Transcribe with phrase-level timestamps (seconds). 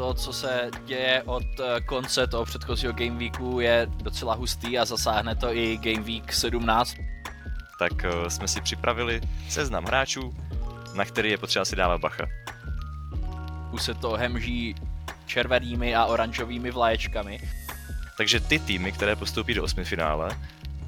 [0.00, 4.84] to, co se děje od eh, konce toho předchozího Game Weeku je docela hustý a
[4.84, 6.96] zasáhne to i Game Week 17.
[7.78, 10.34] Tak uh, jsme si připravili seznam hráčů,
[10.94, 12.26] na který je potřeba si dávat bacha.
[13.72, 14.74] Už se to hemží
[15.26, 17.40] červenými a oranžovými vlaječkami.
[18.16, 20.30] Takže ty týmy, které postoupí do osmi finále,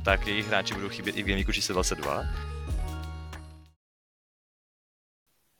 [0.04, 2.51] tak jejich hráči budou chybět i v Game Weeku číslo 22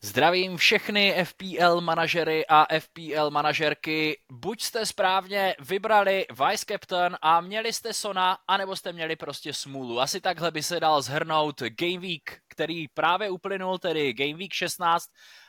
[0.05, 4.21] Zdravím všechny FPL manažery a FPL manažerky.
[4.33, 10.01] Buď jste správně vybrali Vice Captain a měli jste Sona, anebo jste měli prostě smůlu.
[10.01, 15.05] Asi takhle by se dal zhrnout Game Week, který právě uplynul, tedy Game Week 16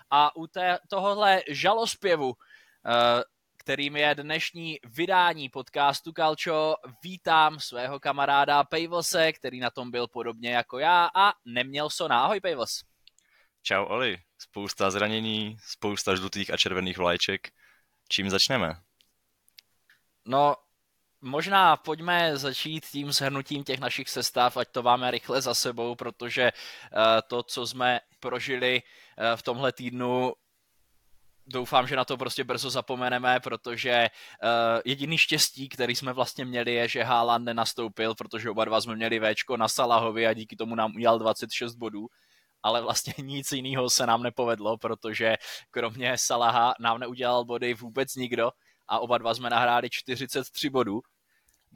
[0.09, 2.33] a u té, tohohle žalospěvu,
[2.85, 3.23] eh,
[3.57, 10.51] kterým je dnešní vydání podcastu Kalčo, vítám svého kamaráda Pejvose, který na tom byl podobně
[10.51, 12.23] jako já a neměl Sona.
[12.23, 12.92] Ahoj Pejvos.
[13.63, 17.47] Čau Oli, spousta zranění, spousta žlutých a červených vlajček.
[18.09, 18.75] Čím začneme?
[20.25, 20.55] No,
[21.21, 26.51] možná pojďme začít tím shrnutím těch našich sestav, ať to máme rychle za sebou, protože
[26.51, 30.33] uh, to, co jsme prožili uh, v tomhle týdnu,
[31.47, 34.09] doufám, že na to prostě brzo zapomeneme, protože
[34.43, 34.49] uh,
[34.85, 39.19] jediný štěstí, který jsme vlastně měli, je, že Haaland nenastoupil, protože oba dva jsme měli
[39.19, 42.07] Včko na Salahovi a díky tomu nám udělal 26 bodů
[42.63, 45.35] ale vlastně nic jiného se nám nepovedlo, protože
[45.71, 48.51] kromě Salaha nám neudělal body vůbec nikdo
[48.87, 51.01] a oba dva jsme nahráli 43 bodů.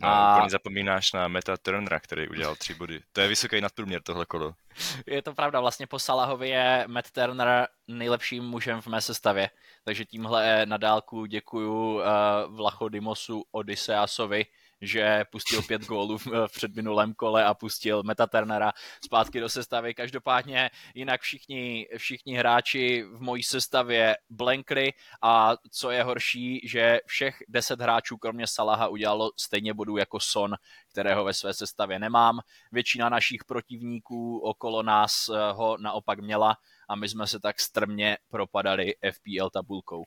[0.01, 0.35] No, a...
[0.35, 3.01] úplně zapomínáš na Meta Turnera, který udělal tři body.
[3.11, 4.53] To je vysoký nadprůměr tohle kolo.
[5.07, 9.49] Je to pravda, vlastně po Salahovi je Matt Turner nejlepším mužem v mé sestavě,
[9.83, 12.03] takže tímhle na dálku děkuju uh,
[12.47, 14.45] Vlacho Dimosu Odysseasovi,
[14.81, 18.73] že pustil pět gólů v, v předminulém kole a pustil Meta Turnera
[19.05, 19.93] zpátky do sestavy.
[19.93, 27.37] Každopádně jinak všichni, všichni hráči v mojí sestavě blankli a co je horší, že všech
[27.47, 30.55] deset hráčů kromě Salaha udělalo stejně bodů jako Son,
[30.91, 32.39] kterého ve své sestavě nemám.
[32.71, 36.57] Většina našich protivníků okolo nás eh, ho naopak měla
[36.89, 40.03] a my jsme se tak strmě propadali FPL tabulkou.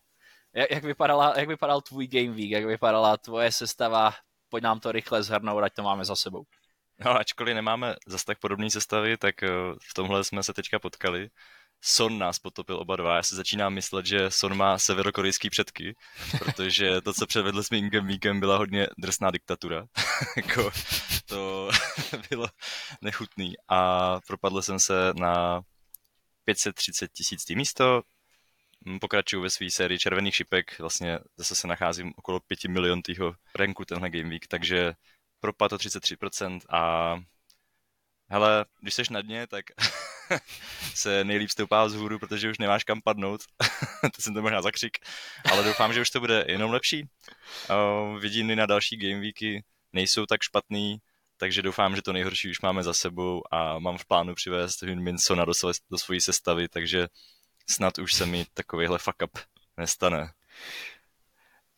[0.55, 4.13] Jak, jak, vypadala, jak vypadal tvůj game week, jak vypadala tvoje sestava
[4.51, 6.45] pojď nám to rychle zhrnout, ať to máme za sebou.
[7.05, 9.49] No, ačkoliv nemáme zase tak podobné sestavy, tak eh,
[9.91, 11.31] v tomhle jsme se teďka potkali.
[11.83, 13.17] Son nás potopil oba dva.
[13.17, 15.97] Já si začínám myslet, že Son má severokorejský předky,
[16.39, 19.87] protože to, co předvedl s mým Weekem, byla hodně drsná diktatura.
[20.37, 20.71] jako,
[21.27, 21.71] to
[22.31, 22.47] bylo
[23.01, 23.55] nechutný.
[23.69, 25.61] A propadl jsem se na
[26.45, 28.03] 530 tisíc místo,
[29.01, 33.85] pokračuju ve své sérii červených šipek, vlastně zase se nacházím okolo 5 milion týho ranku
[33.85, 34.93] tenhle Game Week, takže
[35.41, 37.17] propad o 33% a
[38.31, 39.65] hele, když seš na dně, tak
[40.95, 43.41] se nejlíp stoupá vzhůru, protože už nemáš kam padnout.
[44.17, 44.99] to jsem to možná zakřik,
[45.53, 47.09] ale doufám, že už to bude jenom lepší.
[47.71, 50.99] Uh, vidiny na další Game Weeky nejsou tak špatný,
[51.37, 55.35] takže doufám, že to nejhorší už máme za sebou a mám v plánu přivést Minso
[55.35, 57.09] do, své, do svojí sestavy, takže
[57.71, 59.39] snad už se mi takovýhle fuck up
[59.77, 60.33] nestane.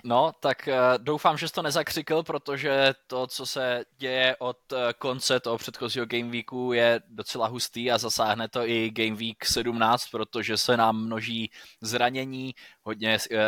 [0.04, 4.78] No, tak uh, doufám, že jsi to nezakřikl, protože to, co se děje od uh,
[4.98, 10.06] konce toho předchozího Game Weeku je docela hustý a zasáhne to i Game Week 17,
[10.10, 11.50] protože se nám množí
[11.80, 13.38] zranění, hodně uh,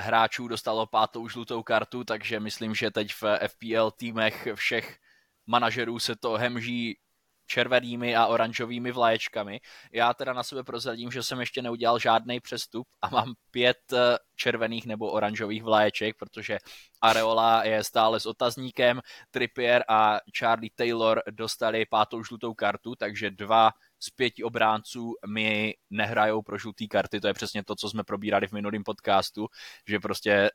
[0.00, 4.98] hráčů dostalo pátou žlutou kartu, takže myslím, že teď v FPL týmech všech
[5.46, 6.98] manažerů se to hemží
[7.46, 9.60] červenými a oranžovými vlaječkami.
[9.92, 14.18] Já teda na sebe prozradím, že jsem ještě neudělal žádný přestup a mám pět eh,
[14.36, 16.58] červených nebo oranžových vlaječek, protože
[17.02, 19.00] Areola je stále s otazníkem,
[19.30, 26.42] Trippier a Charlie Taylor dostali pátou žlutou kartu, takže dva z pěti obránců mi nehrajou
[26.42, 29.46] pro žluté karty, to je přesně to, co jsme probírali v minulém podcastu,
[29.88, 30.50] že prostě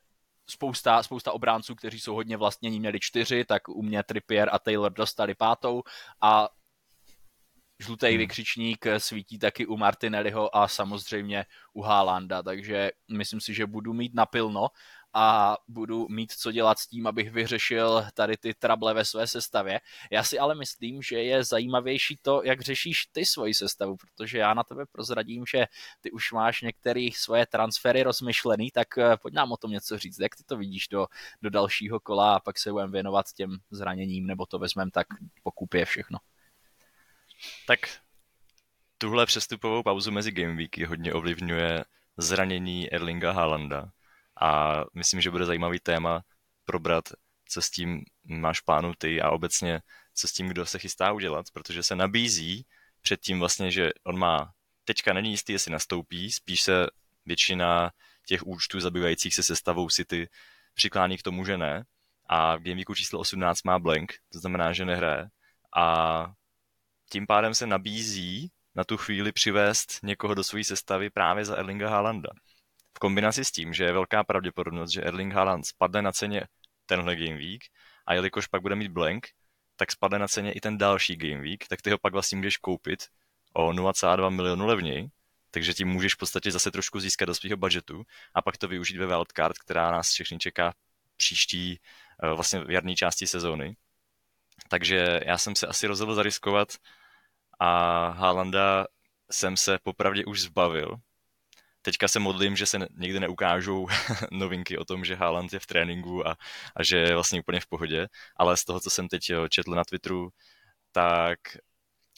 [0.50, 4.92] spousta, spousta obránců, kteří jsou hodně vlastnění, měli čtyři, tak u mě Trippier a Taylor
[4.92, 5.82] dostali pátou
[6.20, 6.48] a
[7.80, 8.18] žlutý hmm.
[8.18, 14.14] vykřičník svítí taky u Martinelliho a samozřejmě u Haalanda, takže myslím si, že budu mít
[14.14, 14.68] napilno
[15.14, 19.80] a budu mít co dělat s tím, abych vyřešil tady ty trable ve své sestavě.
[20.10, 24.54] Já si ale myslím, že je zajímavější to, jak řešíš ty svoji sestavu, protože já
[24.54, 25.66] na tebe prozradím, že
[26.00, 30.20] ty už máš některé svoje transfery rozmyšlený, tak eh, pojď nám o tom něco říct,
[30.20, 31.06] jak ty to vidíš do,
[31.42, 35.06] do dalšího kola a pak se budeme věnovat těm zraněním, nebo to vezmeme tak
[35.42, 36.18] pokupě všechno.
[37.66, 37.80] Tak
[38.98, 41.84] tuhle přestupovou pauzu mezi Game Weeky hodně ovlivňuje
[42.16, 43.90] zranění Erlinga Haalanda
[44.40, 46.22] a myslím, že bude zajímavý téma
[46.64, 47.04] probrat,
[47.48, 49.80] co s tím máš plánu ty a obecně
[50.14, 52.66] co s tím, kdo se chystá udělat, protože se nabízí
[53.00, 54.52] před tím vlastně, že on má,
[54.84, 56.86] teďka není jistý, jestli nastoupí, spíš se
[57.26, 57.90] většina
[58.26, 60.28] těch účtů zabývajících se sestavou City
[60.74, 61.84] přiklání k tomu, že ne.
[62.26, 65.28] A v Gameweeku číslo 18 má blank, to znamená, že nehraje.
[65.76, 66.26] A
[67.12, 71.88] tím pádem se nabízí na tu chvíli přivést někoho do své sestavy právě za Erlinga
[71.88, 72.30] Haalanda.
[72.96, 76.44] V kombinaci s tím, že je velká pravděpodobnost, že Erling Haaland spadne na ceně
[76.86, 77.62] tenhle Game Week
[78.06, 79.26] a jelikož pak bude mít blank,
[79.76, 82.56] tak spadne na ceně i ten další Game Week, tak ty ho pak vlastně můžeš
[82.56, 83.06] koupit
[83.52, 85.08] o 0,2 milionu levněji,
[85.50, 88.02] takže tím můžeš v podstatě zase trošku získat do svého budgetu
[88.34, 90.74] a pak to využít ve wildcard, která nás všechny čeká
[91.16, 91.80] příští
[92.22, 93.76] eh, vlastně v jarní části sezóny.
[94.68, 96.68] Takže já jsem se asi rozhodl zariskovat
[97.60, 98.86] a Haalanda
[99.30, 100.96] jsem se popravdě už zbavil.
[101.82, 103.88] Teďka se modlím, že se někde neukážou
[104.30, 106.36] novinky o tom, že Haaland je v tréninku a,
[106.76, 109.84] a že je vlastně úplně v pohodě, ale z toho, co jsem teď četl na
[109.84, 110.30] Twitteru,
[110.92, 111.38] tak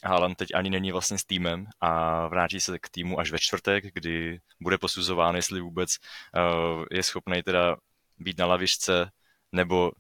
[0.05, 3.85] Haaland teď ani není vlastně s týmem a vrátí se k týmu až ve čtvrtek,
[3.95, 5.97] kdy bude posuzován, jestli vůbec
[6.37, 7.77] uh, je schopný teda
[8.19, 9.11] být na lavišce
[9.53, 9.93] nebo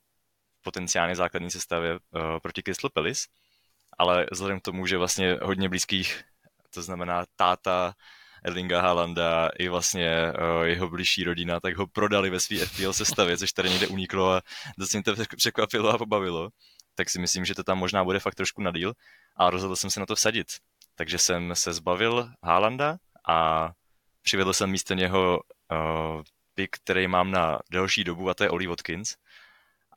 [0.62, 1.98] potenciálně základní sestavě uh,
[2.42, 3.28] proti Crystal Palace
[3.98, 6.24] ale vzhledem k tomu, že vlastně hodně blízkých,
[6.74, 7.94] to znamená táta
[8.44, 13.38] Erlinga Haalanda i vlastně uh, jeho blížší rodina, tak ho prodali ve své FPL sestavě,
[13.38, 14.42] což tady někde uniklo a
[14.78, 16.48] dost mě to překvapilo a pobavilo.
[16.94, 18.92] Tak si myslím, že to tam možná bude fakt trošku na díl
[19.36, 20.46] a rozhodl jsem se na to vsadit.
[20.94, 22.96] Takže jsem se zbavil Haalanda
[23.28, 23.70] a
[24.22, 25.40] přivedl jsem místo něho
[25.72, 26.22] uh,
[26.54, 29.14] pick, který mám na delší dobu a to je Oli Watkins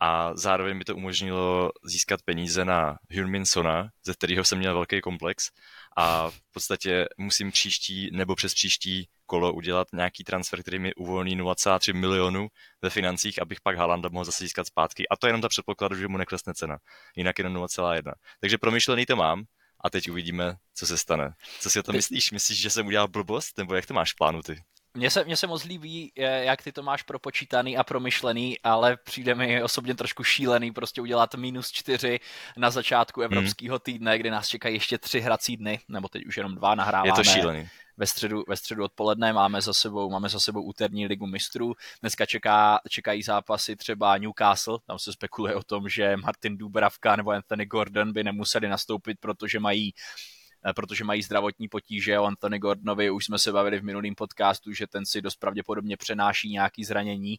[0.01, 2.97] a zároveň mi to umožnilo získat peníze na
[3.43, 5.49] Sona, ze kterého jsem měl velký komplex
[5.97, 11.37] a v podstatě musím příští nebo přes příští kolo udělat nějaký transfer, který mi uvolní
[11.37, 12.47] 0,3 milionu
[12.81, 15.07] ve financích, abych pak Halanda mohl zase získat zpátky.
[15.09, 16.77] A to je jenom ta předpokladu, že mu neklesne cena.
[17.15, 18.13] Jinak jenom 0,1.
[18.39, 19.43] Takže promyšlený to mám
[19.83, 21.33] a teď uvidíme, co se stane.
[21.59, 22.31] Co si o tom myslíš?
[22.31, 24.63] Myslíš, že jsem udělal blbost, nebo jak to máš v plánu ty?
[24.95, 29.35] Mně se, mně se moc líbí, jak ty to máš propočítaný a promyšlený, ale přijde
[29.35, 32.19] mi osobně trošku šílený prostě udělat minus čtyři
[32.57, 33.33] na začátku hmm.
[33.33, 37.09] evropského týdne, kdy nás čekají ještě tři hrací dny, nebo teď už jenom dva nahráváme.
[37.09, 37.69] Je to šílený.
[37.97, 41.73] Ve středu, ve středu odpoledne máme za sebou, máme za sebou úterní ligu mistrů.
[42.01, 47.31] Dneska čeká, čekají zápasy třeba Newcastle, tam se spekuluje o tom, že Martin Dubravka nebo
[47.31, 50.34] Anthony Gordon by nemuseli nastoupit, protože mají Eh,
[50.73, 52.19] protože mají zdravotní potíže.
[52.19, 55.97] O Anthony Gordonovi už jsme se bavili v minulém podcastu, že ten si dost pravděpodobně
[55.97, 57.35] přenáší nějaký zranění.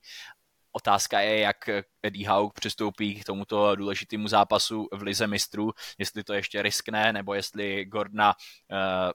[0.73, 1.57] Otázka je, jak
[2.03, 7.35] Eddie Howe přistoupí k tomuto důležitému zápasu v Lize mistrů, jestli to ještě riskne, nebo
[7.35, 8.35] jestli Gordona
[8.71, 9.11] uh,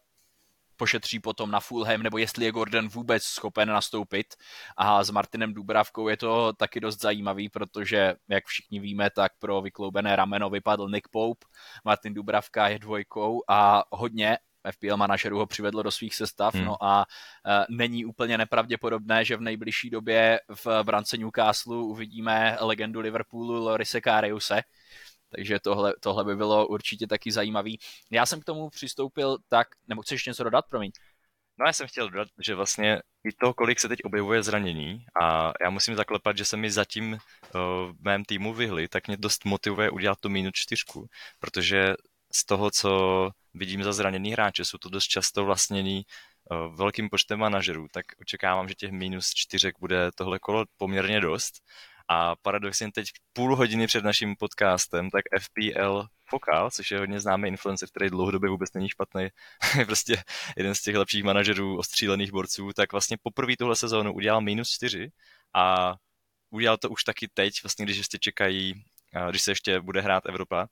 [0.81, 4.33] pošetří potom na Fulham, nebo jestli je Gordon vůbec schopen nastoupit.
[4.77, 9.61] A s Martinem Dubravkou je to taky dost zajímavý, protože, jak všichni víme, tak pro
[9.61, 11.45] vykloubené rameno vypadl Nick Pope,
[11.85, 14.37] Martin Dubravka je dvojkou a hodně
[14.71, 16.65] FPL manažerů ho přivedlo do svých sestav, hmm.
[16.65, 17.05] no a
[17.45, 24.01] e, není úplně nepravděpodobné, že v nejbližší době v brance Newcastle uvidíme legendu Liverpoolu Lorise
[24.01, 24.61] Kariuse,
[25.35, 27.79] takže tohle, tohle by bylo určitě taky zajímavý.
[28.11, 30.91] Já jsem k tomu přistoupil tak, nebo chceš něco dodat, promiň?
[31.59, 35.53] No já jsem chtěl dodat, že vlastně i to, kolik se teď objevuje zranění a
[35.63, 37.19] já musím zaklepat, že se mi zatím uh,
[37.91, 41.07] v mém týmu vyhli, tak mě dost motivuje udělat tu minus čtyřku,
[41.39, 41.95] protože
[42.33, 46.05] z toho, co vidím za zraněný hráče, jsou to dost často vlastněný
[46.51, 51.53] uh, velkým počtem manažerů, tak očekávám, že těch minus čtyřek bude tohle kolo poměrně dost
[52.11, 57.47] a paradoxně teď půl hodiny před naším podcastem, tak FPL Fokal, což je hodně známý
[57.47, 59.27] influencer, který dlouhodobě vůbec není špatný,
[59.79, 60.23] je prostě
[60.57, 65.11] jeden z těch lepších manažerů ostřílených borců, tak vlastně poprvé tuhle sezónu udělal minus čtyři
[65.53, 65.95] a
[66.49, 68.83] udělal to už taky teď, vlastně když ještě čekají
[69.29, 70.67] když se ještě bude hrát Evropa.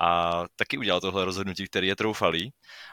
[0.00, 2.52] A taky udělal tohle rozhodnutí, který je troufalý,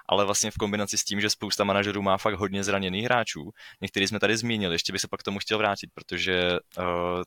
[0.10, 3.52] ale vlastně v kombinaci s tím, že spousta manažerů má fakt hodně zraněných hráčů.
[3.82, 6.86] Některý jsme tady zmínili, ještě by se pak k tomu chtěl vrátit, protože uh,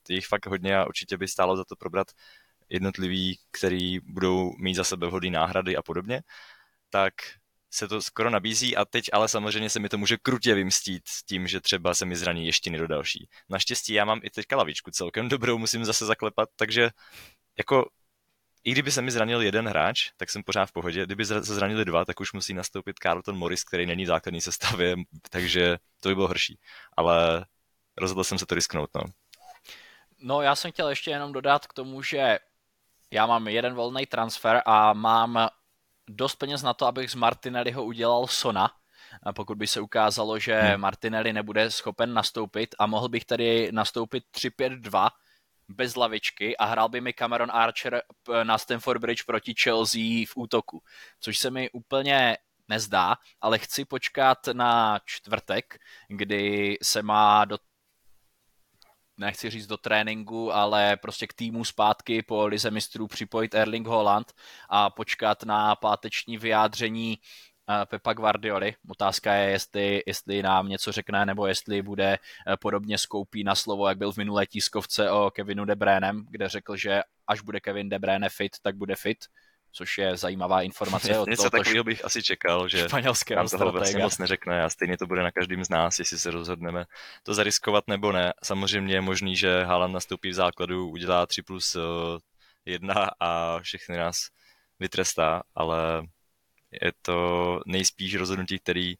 [0.08, 2.06] jich fakt hodně a určitě by stálo za to probrat
[2.68, 6.22] jednotlivý, který budou mít za sebe vhodné náhrady a podobně,
[6.90, 7.14] tak
[7.70, 11.24] se to skoro nabízí a teď ale samozřejmě se mi to může krutě vymstít s
[11.24, 13.28] tím, že třeba se mi zraní ještě do další.
[13.48, 16.90] Naštěstí já mám i teďka lavičku celkem dobrou, musím zase zaklepat, takže
[17.58, 17.88] jako
[18.64, 21.06] i kdyby se mi zranil jeden hráč, tak jsem pořád v pohodě.
[21.06, 24.96] Kdyby se zranili dva, tak už musí nastoupit Carlton Morris, který není v základní sestavě,
[25.30, 26.58] takže to by bylo horší.
[26.96, 27.46] Ale
[27.96, 29.02] rozhodl jsem se to risknout, no.
[30.18, 32.38] No, já jsem chtěl ještě jenom dodat k tomu, že
[33.10, 35.48] já mám jeden volný transfer a mám
[36.08, 38.70] dost peněz na to, abych z Martinelliho udělal Sona,
[39.34, 40.80] pokud by se ukázalo, že hmm.
[40.80, 45.10] Martinelli nebude schopen nastoupit a mohl bych tady nastoupit 3-5-2,
[45.68, 48.02] bez lavičky a hrál by mi Cameron Archer
[48.42, 50.82] na Stamford Bridge proti Chelsea v útoku,
[51.20, 52.36] což se mi úplně
[52.68, 55.78] nezdá, ale chci počkat na čtvrtek,
[56.08, 57.58] kdy se má do
[59.16, 64.32] nechci říct do tréninku, ale prostě k týmu zpátky po Lize mistrů připojit Erling Holland
[64.68, 67.53] a počkat na páteční vyjádření eh,
[67.88, 68.74] Pepa Guardioli.
[68.88, 73.88] Otázka je, jestli, jestli nám něco řekne, nebo jestli bude eh, podobně skoupí na slovo,
[73.88, 77.88] jak byl v minulé tiskovce o Kevinu De Bruynem, kde řekl, že až bude Kevin
[77.88, 79.18] De Bruyne fit, tak bude fit
[79.74, 81.18] což je zajímavá informace.
[81.18, 82.86] Od Něco takového bych asi čekal, že
[83.36, 86.30] nám toho vlastně moc neřekne a stejně to bude na každém z nás, jestli se
[86.30, 86.84] rozhodneme
[87.22, 88.32] to zariskovat nebo ne.
[88.44, 91.76] Samozřejmě je možný, že Haaland nastoupí v základu, udělá 3 plus
[92.64, 94.16] 1 eh, a všechny nás
[94.80, 96.02] vytrestá, ale
[96.82, 98.94] je to nejspíš rozhodnutí, který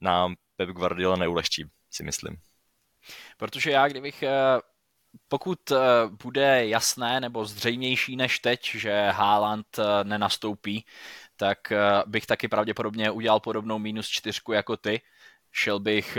[0.00, 2.36] nám Pep Guardiola neulehčí, si myslím.
[3.36, 4.30] Protože já, kdybych eh,
[5.28, 5.76] pokud eh,
[6.24, 10.84] bude jasné nebo zřejmější než teď, že Haaland eh, nenastoupí,
[11.36, 11.58] tak
[12.06, 15.00] bych taky pravděpodobně udělal podobnou minus čtyřku jako ty.
[15.52, 16.18] Šel bych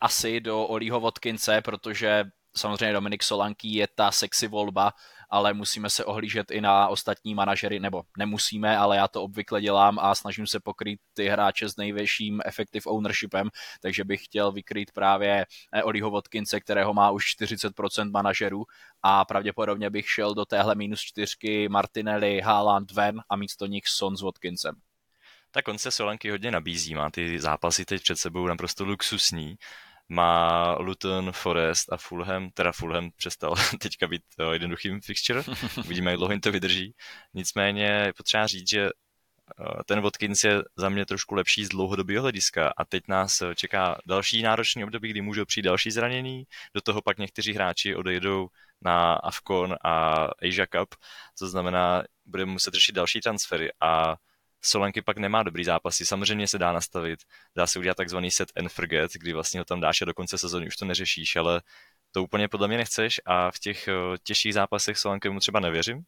[0.00, 2.24] asi do Olího Vodkince, protože
[2.56, 4.92] samozřejmě Dominik Solanký je ta sexy volba,
[5.30, 9.98] ale musíme se ohlížet i na ostatní manažery, nebo nemusíme, ale já to obvykle dělám
[9.98, 13.48] a snažím se pokrýt ty hráče s nejvyšším effective ownershipem,
[13.80, 18.64] takže bych chtěl vykrýt právě eh, Oliho Vodkince, kterého má už 40% manažerů
[19.02, 24.16] a pravděpodobně bych šel do téhle minus čtyřky Martinelli, Haaland, Ven a místo nich Son
[24.16, 24.74] s Vodkincem.
[25.50, 29.56] Tak on se Solanky hodně nabízí, má ty zápasy teď před sebou naprosto luxusní
[30.08, 35.42] má Luton, Forest a Fulham, teda Fulham přestal teďka být uh, jednoduchým fixture,
[35.84, 36.94] uvidíme, jak dlouho jim to vydrží.
[37.34, 42.22] Nicméně je potřeba říct, že uh, ten Watkins je za mě trošku lepší z dlouhodobého
[42.22, 46.80] hlediska a teď nás eh, čeká další náročný období, kdy můžou přijít další zranění, do
[46.80, 48.48] toho pak někteří hráči odejdou
[48.82, 50.94] na Afcon a Asia Cup,
[51.36, 54.16] co znamená, budeme muset řešit další transfery a
[54.60, 56.06] Solanky pak nemá dobrý zápasy.
[56.06, 57.20] Samozřejmě se dá nastavit,
[57.56, 60.38] dá se udělat takzvaný set and forget, kdy vlastně ho tam dáš a do konce
[60.38, 61.62] sezóny už to neřešíš, ale
[62.12, 66.02] to úplně podle mě nechceš a v těch eh, těžších zápasech Solanky mu třeba nevěřím,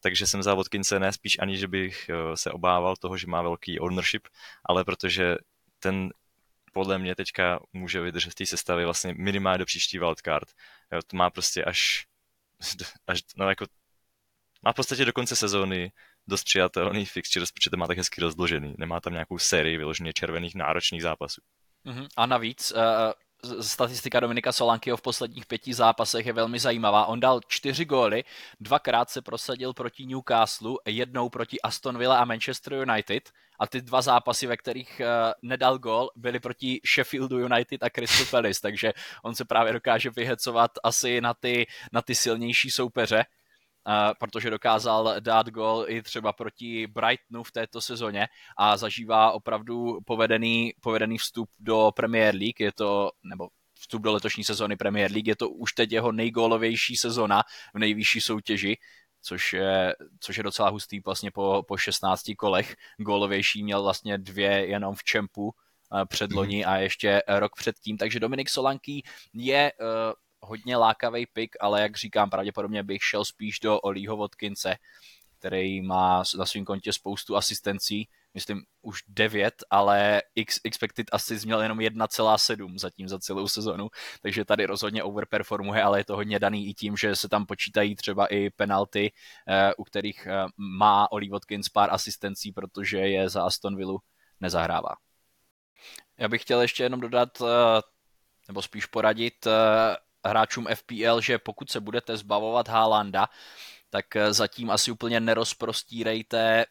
[0.00, 3.42] takže jsem za Watkinse ne spíš ani, že bych eh, se obával toho, že má
[3.42, 4.28] velký ownership,
[4.64, 5.36] ale protože
[5.78, 6.10] ten
[6.72, 10.48] podle mě teďka může vydržet v té sestavě vlastně minimálně do příští wildcard.
[10.92, 12.06] Jo, to má prostě až,
[13.06, 13.66] až no jako,
[14.62, 15.92] má v podstatě do konce sezóny
[16.26, 18.74] dost přijatelný fixtures, protože to má tak hezky rozložený.
[18.78, 21.40] Nemá tam nějakou sérii vyloženě červených náročných zápasů.
[21.86, 22.08] Mm-hmm.
[22.16, 22.82] A navíc uh,
[23.60, 27.06] statistika Dominika Solankyho v posledních pěti zápasech je velmi zajímavá.
[27.06, 28.24] On dal čtyři góly,
[28.60, 34.02] dvakrát se prosadil proti Newcastle, jednou proti Aston Villa a Manchester United a ty dva
[34.02, 39.34] zápasy, ve kterých uh, nedal gól, byly proti Sheffieldu United a Crystal Palace, takže on
[39.34, 43.24] se právě dokáže vyhecovat asi na ty, na ty silnější soupeře
[44.18, 50.72] protože dokázal dát gol i třeba proti Brightonu v této sezóně a zažívá opravdu povedený,
[50.80, 52.60] povedený vstup do Premier League.
[52.60, 55.28] Je to, nebo vstup do letošní sezóny Premier League.
[55.28, 57.42] Je to už teď jeho nejgólovější sezona
[57.74, 58.76] v nejvyšší soutěži,
[59.22, 62.74] což je, což je docela hustý vlastně po, po 16 kolech.
[62.98, 65.54] Gólovější měl vlastně dvě jenom v Čempu
[66.08, 67.96] před loni a ještě rok předtím.
[67.96, 69.72] Takže Dominik Solanký je
[70.44, 74.76] hodně lákavý pick, ale jak říkám, pravděpodobně bych šel spíš do Olího Vodkince,
[75.38, 81.62] který má na svém kontě spoustu asistencí, myslím už 9, ale X expected assist měl
[81.62, 83.88] jenom 1,7 zatím za celou sezonu,
[84.22, 87.96] takže tady rozhodně overperformuje, ale je to hodně daný i tím, že se tam počítají
[87.96, 89.12] třeba i penalty,
[89.48, 93.98] eh, u kterých eh, má Oli Watkins pár asistencí, protože je za Aston Villa
[94.40, 94.90] nezahrává.
[96.18, 97.80] Já bych chtěl ještě jenom dodat, eh,
[98.48, 99.46] nebo spíš poradit
[100.24, 103.28] hráčům FPL, že pokud se budete zbavovat Haalanda,
[103.90, 106.64] tak eh, zatím asi úplně nerozprostírejte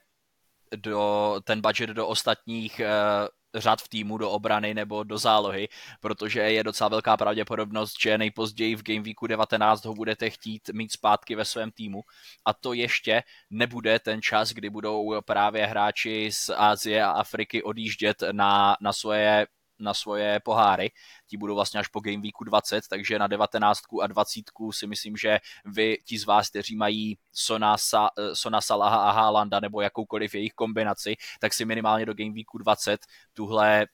[0.75, 5.67] do, ten budget do ostatních uh, řad v týmu, do obrany nebo do zálohy,
[5.99, 10.91] protože je docela velká pravděpodobnost, že nejpozději v Game Weeku 19 ho budete chtít mít
[10.91, 12.01] zpátky ve svém týmu.
[12.45, 18.23] A to ještě nebude ten čas, kdy budou právě hráči z Ázie a Afriky odjíždět
[18.31, 19.47] na, na svoje
[19.79, 20.91] na svoje poháry.
[21.27, 25.17] Ti budou vlastně až po Game Weeku 20, takže na 19 a 20 si myslím,
[25.17, 29.81] že vy, ti z vás, kteří mají Sona, Sa, eh, Sona Salaha a Haalanda nebo
[29.81, 32.99] jakoukoliv jejich kombinaci, tak si minimálně do Game Weeku 20
[33.33, 33.87] tuhle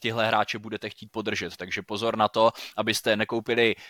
[0.00, 1.56] tyhle hráče budete chtít podržet.
[1.56, 3.82] Takže pozor na to, abyste nekoupili uh,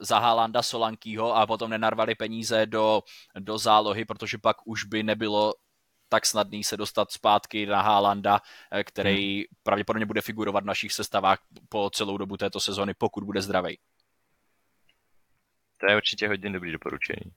[0.00, 3.02] za Haalanda Solankýho a potom nenarvali peníze do,
[3.38, 5.54] do zálohy, protože pak už by nebylo
[6.14, 8.40] tak snadný se dostat zpátky na Haalanda,
[8.70, 9.44] eh, který hmm.
[9.62, 13.78] pravděpodobně bude figurovat v našich sestavách po celou dobu této sezony, pokud bude zdravý.
[15.80, 17.32] To je určitě hodně dobrý doporučení.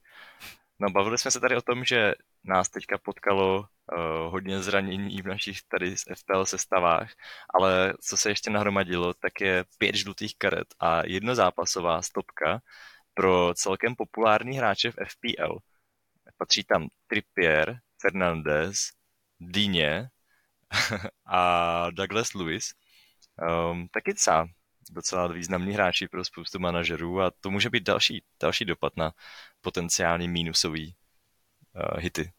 [0.79, 3.65] No, bavili jsme se tady o tom, že nás teďka potkalo uh,
[4.31, 7.11] hodně zranění v našich tady FPL sestavách,
[7.59, 12.61] ale co se ještě nahromadilo, tak je pět žlutých karet a jednozápasová stopka
[13.13, 15.57] pro celkem populární hráče v FPL.
[16.37, 18.91] Patří tam Trippier, Fernandez,
[19.39, 20.09] Dině
[21.25, 22.73] a Douglas Lewis.
[23.71, 24.47] Um, taky docela,
[24.91, 29.11] docela významní hráči pro spoustu manažerů a to může být další, další dopad na
[29.61, 30.95] potenciální mínusový
[31.75, 32.31] uh, hity.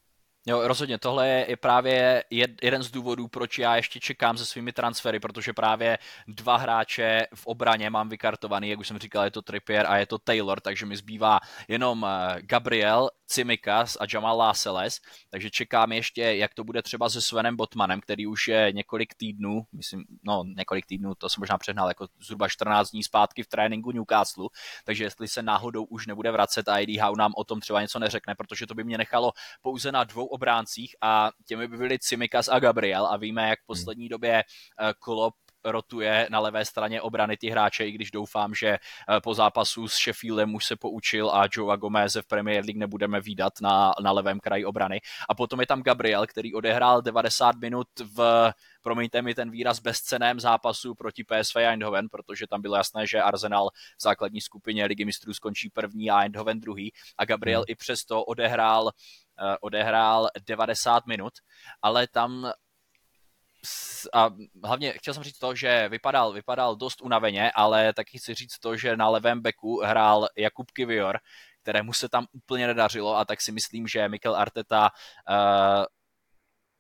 [0.48, 2.24] Jo, rozhodně, tohle je, je právě
[2.62, 5.98] jeden z důvodů, proč já ještě čekám se svými transfery, protože právě
[6.28, 10.06] dva hráče v obraně mám vykartovaný, jak už jsem říkal, je to Trippier a je
[10.06, 16.22] to Taylor, takže mi zbývá jenom eh, Gabriel Cimikas a Jamal Lasseles, takže čekám ještě,
[16.22, 20.86] jak to bude třeba se Svenem Botmanem, který už je několik týdnů, myslím, no několik
[20.86, 24.48] týdnů, to jsem možná přehnal, jako zhruba 14 dní zpátky v tréninku Newcastle,
[24.84, 28.34] takže jestli se náhodou už nebude vracet a Eddie nám o tom třeba něco neřekne,
[28.34, 29.32] protože to by mě nechalo
[29.62, 33.66] pouze na dvou obráncích a těmi by byli Cimikas a Gabriel a víme, jak v
[33.66, 38.68] poslední době eh, Klopp rotuje na levé straně obrany ty hráče, i když doufám, že
[38.68, 43.20] eh, po zápasu s Sheffieldem už se poučil a Joe Gomez v Premier League nebudeme
[43.20, 45.00] výdat na, na levém kraji obrany.
[45.28, 50.40] A potom je tam Gabriel, který odehrál 90 minut v promiňte mi ten výraz, bezceném
[50.40, 55.34] zápasu proti PSV Eindhoven, protože tam bylo jasné, že Arsenal v základní skupině Ligy mistrů
[55.34, 57.64] skončí první a Eindhoven druhý a Gabriel hmm.
[57.68, 58.90] i přesto odehrál, uh,
[59.60, 61.32] odehrál 90 minut,
[61.82, 62.52] ale tam
[64.12, 64.30] a
[64.64, 68.76] hlavně chtěl jsem říct to, že vypadal, vypadal dost unaveně, ale taky chci říct to,
[68.76, 71.18] že na levém beku hrál Jakub Kivior,
[71.62, 74.90] kterému se tam úplně nedařilo a tak si myslím, že Mikel Arteta
[75.30, 75.84] uh,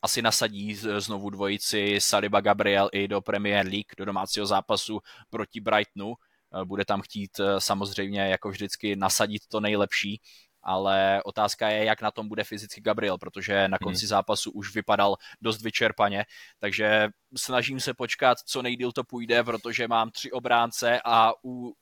[0.02, 6.08] asi nasadí znovu dvojici Saliba Gabriel i do Premier League, do domácího zápasu proti Brightonu.
[6.08, 10.20] Uh, bude tam chtít uh, samozřejmě jako vždycky nasadit to nejlepší
[10.68, 14.08] ale otázka je, jak na tom bude fyzicky Gabriel, protože na konci hmm.
[14.08, 16.24] zápasu už vypadal dost vyčerpaně,
[16.58, 21.74] takže snažím se počkat, co nejdýl to půjde, protože mám tři obránce a u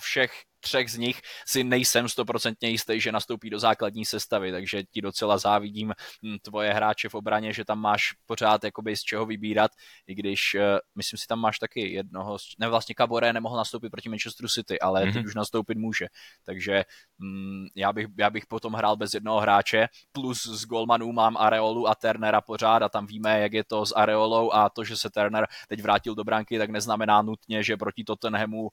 [0.00, 5.00] všech třech z nich si nejsem stoprocentně jistý, že nastoupí do základní sestavy, takže ti
[5.00, 5.92] docela závidím
[6.24, 9.70] hm, tvoje hráče v obraně, že tam máš pořád jakoby z čeho vybírat,
[10.06, 14.08] i když uh, myslím si tam máš taky jednoho, ne vlastně Kabore nemohl nastoupit proti
[14.08, 15.12] Manchesteru City, ale mm-hmm.
[15.12, 16.06] teď už nastoupit může,
[16.44, 16.84] takže
[17.20, 21.88] um, já, bych, já bych potom hrál bez jednoho hráče, plus z golmanů mám Areolu
[21.88, 25.10] a Turnera pořád a tam víme, jak je to s Areolou a to, že se
[25.10, 28.70] Turner teď vrátil do branky, tak neznamená nutně, že proti Tottenhamu uh,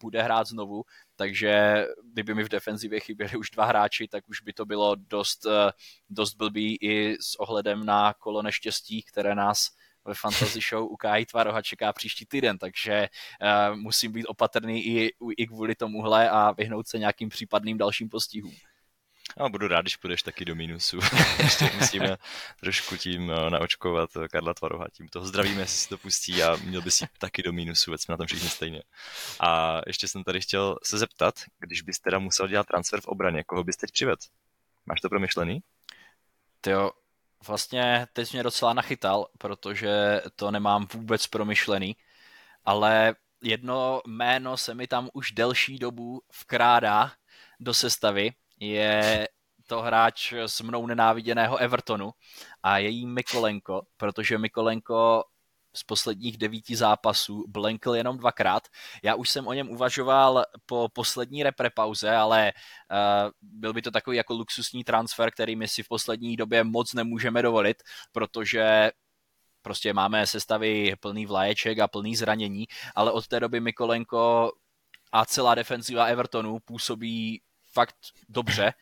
[0.00, 0.82] bude hrát znovu,
[1.20, 5.46] takže kdyby mi v defenzivě chyběli už dva hráči, tak už by to bylo dost,
[5.46, 5.72] eh,
[6.10, 9.66] dost blbý i s ohledem na kolo neštěstí, které nás
[10.04, 15.10] ve Fantasy Show u Kájí Tvaroha čeká příští týden, takže uh, musím být opatrný i,
[15.36, 18.54] i kvůli tomuhle a vyhnout se nějakým případným dalším postihům.
[19.36, 20.98] A budu rád, když půjdeš taky do mínusu.
[21.38, 22.16] Ještě musíme
[22.60, 24.86] trošku tím eh, naočkovat Karla Tvaroha.
[24.92, 28.00] Tím toho zdravíme, jestli si to pustí a měl by si taky do mínusu, ať
[28.00, 28.82] jsme na tom všichni stejně.
[29.40, 33.44] A ještě jsem tady chtěl se zeptat, když bys teda musel dělat transfer v obraně,
[33.44, 34.22] koho bys teď přivedl?
[34.86, 35.60] Máš to promyšlený?
[36.66, 36.90] Jo,
[37.46, 41.96] vlastně teď mě docela nachytal, protože to nemám vůbec promyšlený,
[42.64, 47.12] ale jedno jméno se mi tam už delší dobu vkrádá
[47.60, 49.28] do sestavy je
[49.66, 52.10] to hráč s mnou nenáviděného Evertonu
[52.62, 55.24] a její Mikolenko, protože Mikolenko
[55.74, 58.62] z posledních devíti zápasů blenkl jenom dvakrát.
[59.02, 62.52] Já už jsem o něm uvažoval po poslední reprepauze, ale
[62.90, 66.94] uh, byl by to takový jako luxusní transfer, který my si v poslední době moc
[66.94, 68.90] nemůžeme dovolit, protože
[69.62, 74.52] prostě máme sestavy plný vlaječek a plný zranění, ale od té doby Mikolenko
[75.12, 77.42] a celá defenziva Evertonu působí
[77.72, 77.96] fakt
[78.28, 78.72] dobře,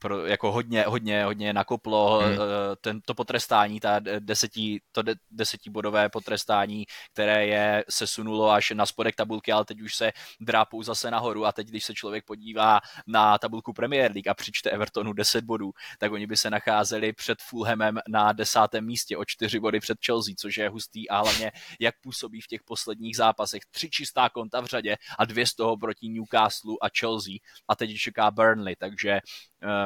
[0.00, 2.32] pro, jako hodně, hodně, hodně nakoplo hmm.
[2.32, 2.36] Eh,
[2.80, 9.16] ten, to potrestání, ta desetí, to de, desetibodové potrestání, které je sesunulo až na spodek
[9.16, 13.38] tabulky, ale teď už se drápou zase nahoru a teď, když se člověk podívá na
[13.38, 17.98] tabulku Premier League a přičte Evertonu 10 bodů, tak oni by se nacházeli před Fulhamem
[18.08, 22.40] na desátém místě o čtyři body před Chelsea, což je hustý a hlavně jak působí
[22.40, 23.62] v těch posledních zápasech.
[23.70, 27.34] Tři čistá konta v řadě a dvě z toho proti Newcastle a Chelsea
[27.68, 29.20] a teď čeká Burnley, takže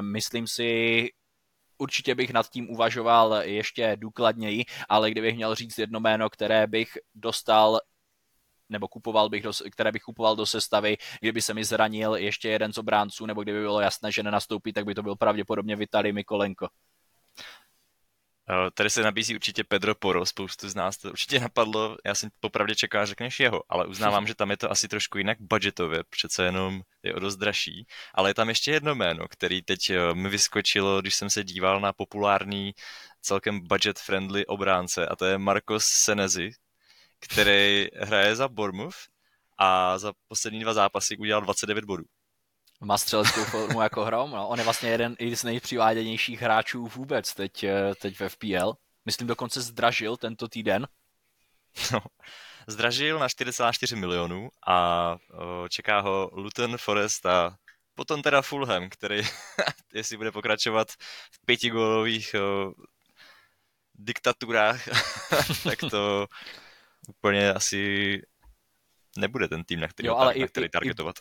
[0.00, 1.08] myslím si,
[1.78, 6.98] určitě bych nad tím uvažoval ještě důkladněji, ale kdybych měl říct jedno jméno, které bych
[7.14, 7.80] dostal
[8.68, 12.72] nebo kupoval bych do, které bych kupoval do sestavy, kdyby se mi zranil ještě jeden
[12.72, 16.68] z obránců, nebo kdyby bylo jasné, že nenastoupí, tak by to byl pravděpodobně Vitali Mikolenko.
[18.50, 22.30] Eh, tady se nabízí určitě Pedro Poro, spoustu z nás to určitě napadlo, já jsem
[22.40, 26.44] popravdě čekal, řekneš jeho, ale uznávám, že tam je to asi trošku jinak budgetově, přece
[26.44, 30.28] jenom je o dost dražší, ale je tam ještě jedno jméno, který teď eh, mi
[30.28, 32.72] vyskočilo, když jsem se díval na populární
[33.22, 36.50] celkem budget-friendly obránce a to je Marcos Senezi,
[37.20, 38.98] který hraje za Bournemouth
[39.58, 42.04] a za poslední dva zápasy udělal 29 bodů
[42.80, 44.30] má střeleckou formu jako Hrom.
[44.30, 44.48] No.
[44.48, 48.72] On je vlastně jeden z nejpřiváděnějších hráčů vůbec teď, eh, teď v FPL.
[49.04, 50.86] Myslím dokonce zdražil tento týden.
[51.92, 52.00] No,
[52.66, 57.56] zdražil na 4,4 milionů a o, čeká ho Luton Forest a
[57.94, 59.22] potom teda Fulham, který,
[59.94, 60.88] jestli bude pokračovat
[61.32, 62.72] v pětigólových o,
[63.94, 64.88] diktaturách,
[65.64, 66.26] tak to
[67.08, 68.22] úplně asi
[69.16, 71.16] nebude ten tým, na který, jo, ale na který i, targetovat.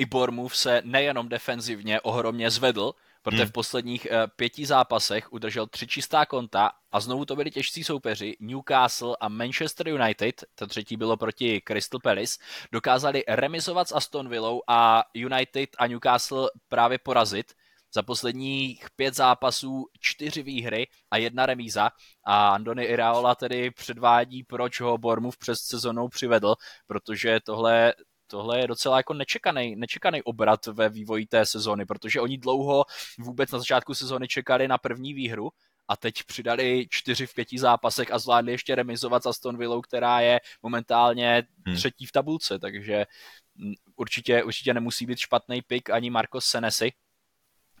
[0.00, 3.48] I, Bournemouth se nejenom defenzivně ohromně zvedl, protože hmm.
[3.48, 8.36] v posledních uh, pěti zápasech udržel tři čistá konta a znovu to byli těžcí soupeři
[8.40, 12.38] Newcastle a Manchester United, to třetí bylo proti Crystal Palace,
[12.72, 17.52] dokázali remizovat s Aston Villou a United a Newcastle právě porazit.
[17.94, 21.90] Za posledních pět zápasů čtyři výhry a jedna remíza
[22.24, 26.54] a Andony Iraola tedy předvádí, proč ho Bournemouth přes sezonou přivedl,
[26.86, 27.94] protože tohle
[28.30, 32.84] tohle je docela jako nečekaný, nečekaný obrat ve vývoji té sezony, protože oni dlouho
[33.18, 35.50] vůbec na začátku sezony čekali na první výhru
[35.88, 40.20] a teď přidali čtyři v pěti zápasech a zvládli ještě remizovat s Aston Villou, která
[40.20, 41.76] je momentálně hmm.
[41.76, 43.06] třetí v tabulce, takže
[43.54, 46.92] mm, určitě, určitě nemusí být špatný pick ani Marcos Senesi,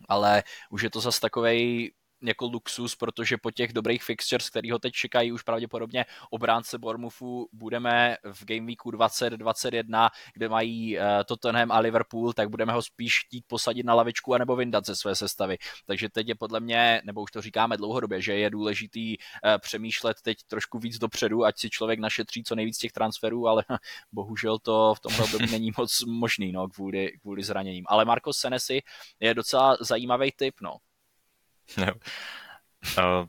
[0.08, 4.78] ale už je to zase takovej jako luxus, protože po těch dobrých fixtures, který ho
[4.78, 11.72] teď čekají už pravděpodobně obránce Bournemouthu, budeme v Game Weeku 2021, kde mají uh, Tottenham
[11.72, 15.58] a Liverpool, tak budeme ho spíš chtít posadit na lavičku anebo vyndat ze své sestavy.
[15.86, 20.16] Takže teď je podle mě, nebo už to říkáme dlouhodobě, že je důležitý uh, přemýšlet
[20.22, 23.64] teď trošku víc dopředu, ať si člověk našetří co nejvíc těch transferů, ale
[24.12, 27.84] bohužel to v tomhle období není moc možný no, kvůli, kvůli zraněním.
[27.88, 28.82] Ale Marcos Senesi
[29.20, 30.76] je docela zajímavý typ, no.
[31.76, 33.26] No.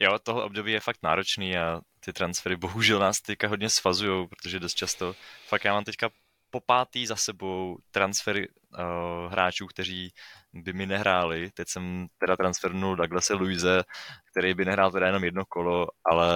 [0.00, 4.60] Jo, tohle období je fakt náročný a ty transfery bohužel nás teďka hodně svazují, protože
[4.60, 5.14] dost často,
[5.48, 6.10] fakt já mám teďka
[6.50, 10.12] po pátý za sebou transfery uh, hráčů, kteří
[10.52, 11.50] by mi nehráli.
[11.50, 13.84] Teď jsem teda transfernul Douglase Luise,
[14.30, 16.30] který by nehrál teda jenom jedno kolo, ale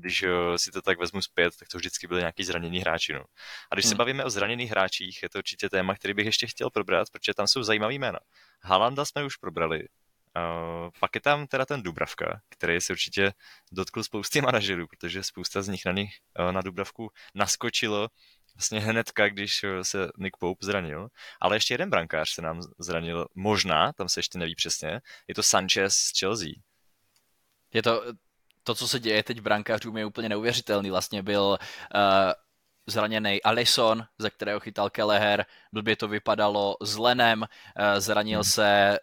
[0.00, 0.24] když
[0.56, 3.12] si to tak vezmu zpět, tak to vždycky byly nějaký zranění hráči.
[3.12, 3.24] No.
[3.70, 3.90] A když hmm.
[3.90, 7.34] se bavíme o zraněných hráčích, je to určitě téma, který bych ještě chtěl probrat, protože
[7.34, 8.18] tam jsou zajímavý jména.
[8.62, 9.84] Halanda jsme už probrali,
[10.36, 13.32] Uh, pak je tam teda ten Dubravka, který se určitě
[13.72, 18.08] dotkl spousty manažerů, protože spousta z nich na nich uh, na Dubravku naskočilo
[18.54, 21.08] vlastně hnedka, když se Nick Pope zranil.
[21.40, 25.42] Ale ještě jeden brankář se nám zranil, možná, tam se ještě neví přesně, je to
[25.42, 26.48] Sanchez z Chelsea.
[27.72, 28.02] Je to,
[28.68, 30.90] to, co se děje teď v brankářům, je úplně neuvěřitelný.
[30.90, 31.58] Vlastně byl uh,
[32.86, 37.46] zraněný Alison, ze kterého chytal Keleher, blbě to vypadalo s Lenem, uh,
[38.00, 38.44] zranil hmm.
[38.44, 38.98] se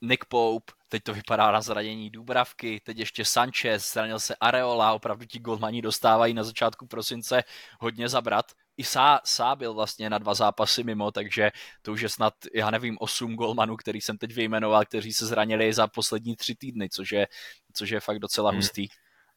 [0.00, 5.24] Nick Pope, teď to vypadá na zranění Dubravky, teď ještě Sanchez, zranil se Areola, opravdu
[5.24, 7.42] ti golmani dostávají na začátku prosince
[7.80, 8.52] hodně zabrat.
[8.76, 11.50] I Sá, Sá byl vlastně na dva zápasy mimo, takže
[11.82, 15.72] to už je snad, já nevím, osm golmanů, který jsem teď vyjmenoval, kteří se zranili
[15.72, 17.26] za poslední tři týdny, což je,
[17.72, 18.58] což je fakt docela hmm.
[18.58, 18.86] hustý.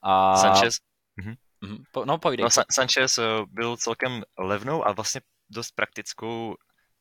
[0.01, 0.35] A...
[0.37, 0.75] Sanchez,
[1.15, 1.35] mhm.
[1.61, 1.83] Mhm.
[2.05, 2.43] No, pojdej.
[2.43, 6.55] No, Sanchez eh, byl celkem levnou a vlastně dost praktickou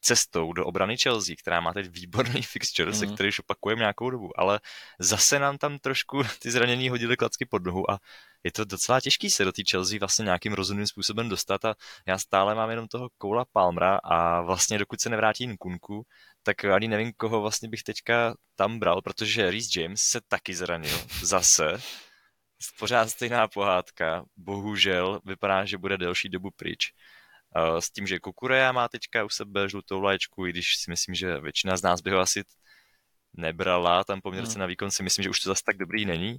[0.07, 2.95] cestou do obrany Chelsea, která má teď výborný fixture, mm.
[2.97, 3.15] se mhm.
[3.15, 4.61] který už opakujeme nějakou dobu, ale
[4.99, 7.99] zase nám tam trošku ty zranění hodili klacky pod nohu a
[8.45, 11.75] je to docela těžký se do té Chelsea vlastně nějakým rozumným způsobem dostat a
[12.07, 16.07] já stále mám jenom toho Koula Palmera a vlastně dokud se nevrátí Nkunku,
[16.43, 20.99] tak ani nevím, koho vlastně bych teďka tam bral, protože Reece James se taky zranil
[21.23, 21.81] zase.
[22.79, 26.93] Pořád stejná pohádka, bohužel vypadá, že bude delší dobu pryč.
[27.57, 31.15] Eh, s tím, že Kukureja má teďka u sebe žlutou vlaječku, i když si myslím,
[31.15, 32.45] že většina z nás by ho asi
[33.33, 34.61] nebrala, tam poměrce hmm.
[34.61, 36.39] na výkon si myslím, že už to zase tak dobrý není.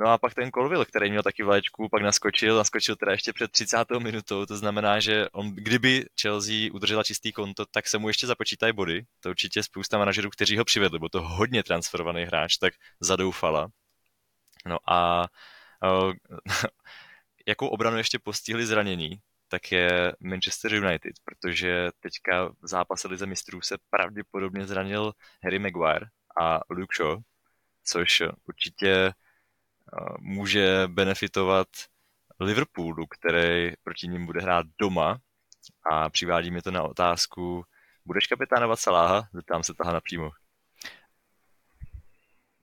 [0.00, 3.52] No a pak ten Colville, který měl taky vlaječku, pak naskočil, naskočil teda ještě před
[3.52, 3.90] 30.
[3.98, 8.72] minutou, to znamená, že on, kdyby Chelsea udržela čistý konto, tak se mu ještě započítají
[8.72, 9.02] body.
[9.20, 13.68] To určitě spousta manažerů, kteří ho přivedli, byl to hodně transferovaný hráč, tak zadoufala.
[14.66, 15.26] No a
[15.84, 16.12] uh,
[17.46, 23.60] jakou obranu ještě postihli zranění, tak je Manchester United, protože teďka v zápase Lize mistrů
[23.60, 25.12] se pravděpodobně zranil
[25.44, 26.06] Harry Maguire
[26.40, 27.18] a Luke Shaw,
[27.84, 29.12] což určitě eh,
[30.18, 31.68] může benefitovat
[32.40, 35.18] Liverpoolu, který proti ním bude hrát doma
[35.90, 37.64] a přivádí mi to na otázku,
[38.04, 39.28] budeš kapitánovat Saláha?
[39.32, 40.30] Zeptám se toho napřímo.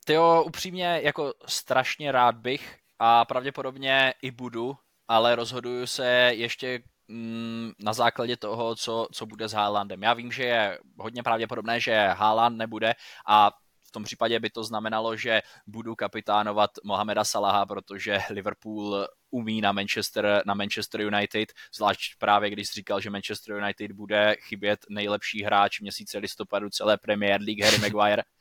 [0.06, 7.72] Tyjo, upřímně, jako strašně rád bych a pravděpodobně i budu, ale rozhoduju se ještě mm,
[7.80, 10.04] na základě toho, co, co bude s Haalandem.
[10.04, 12.94] Já vím, že je hodně pravděpodobné, že Haaland nebude
[13.28, 13.52] a
[13.88, 19.72] v tom případě by to znamenalo, že budu kapitánovat Mohameda Salaha, protože Liverpool umí na
[19.72, 25.80] Manchester, na Manchester United, zvlášť právě když říkal, že Manchester United bude chybět nejlepší hráč
[25.80, 28.24] měsíce listopadu celé Premier League Harry Maguire.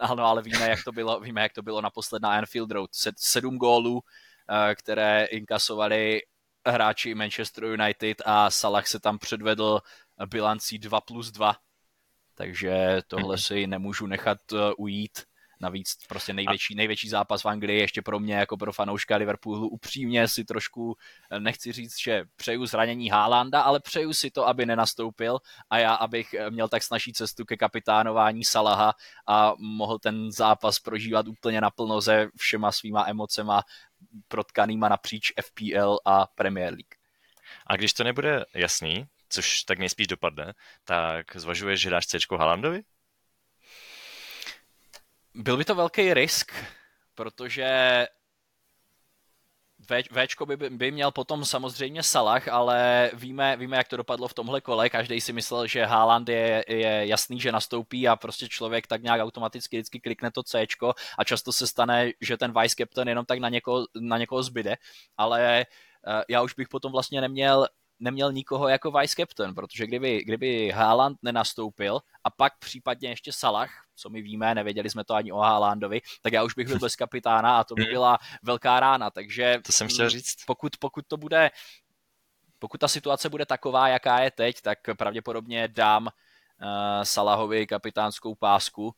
[0.00, 2.90] Ano, ale víme, jak to bylo, víme, jak to bylo naposled na Anfield Road.
[3.16, 4.02] Sedm gólů,
[4.74, 6.22] které inkasovali
[6.66, 9.80] hráči Manchester United a Salah se tam předvedl
[10.26, 11.56] bilancí 2 plus 2.
[12.34, 13.38] Takže tohle mhm.
[13.38, 15.18] si nemůžu nechat eh, ujít.
[15.62, 19.68] Navíc prostě největší, největší zápas v Anglii ještě pro mě jako pro fanouška Liverpoolu.
[19.68, 20.96] Upřímně si trošku
[21.30, 25.38] eh, nechci říct, že přeju zranění Haalanda, ale přeju si to, aby nenastoupil
[25.70, 28.94] a já, abych eh, měl tak snažší cestu ke kapitánování Salaha
[29.26, 33.62] a mohl ten zápas prožívat úplně naplno se všema svýma emocema
[34.28, 36.94] protkanýma napříč FPL a Premier League.
[37.66, 42.82] A když to nebude jasný, což tak nejspíš dopadne, tak zvažuješ, že dáš C Haalandovi?
[45.34, 46.52] Byl by to velký risk,
[47.14, 48.06] protože
[49.90, 54.34] v, Včko by, by měl potom samozřejmě Salah, ale víme, víme, jak to dopadlo v
[54.34, 54.90] tomhle kole.
[54.90, 59.20] Každý si myslel, že Haaland je, je jasný, že nastoupí a prostě člověk tak nějak
[59.20, 60.66] automaticky vždycky klikne to C
[61.18, 64.76] a často se stane, že ten vice captain jenom tak na někoho, na někoho zbyde,
[65.16, 65.66] ale
[66.06, 67.66] uh, já už bych potom vlastně neměl
[68.00, 73.70] neměl nikoho jako vice captain, protože kdyby, kdyby Haaland nenastoupil a pak případně ještě Salah,
[73.96, 76.96] co my víme, nevěděli jsme to ani o Haalandovi, tak já už bych byl bez
[76.96, 77.92] kapitána a to by hmm.
[77.92, 80.44] byla velká rána, takže to jsem chtěl říct.
[80.46, 81.50] Pokud, pokud to bude
[82.58, 86.10] pokud ta situace bude taková, jaká je teď, tak pravděpodobně dám uh,
[87.02, 88.94] Salahovi kapitánskou pásku,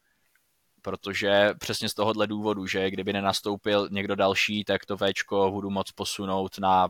[0.83, 5.93] protože přesně z tohohle důvodu, že kdyby nenastoupil někdo další, tak to Včko budu moc
[5.93, 6.89] posunout na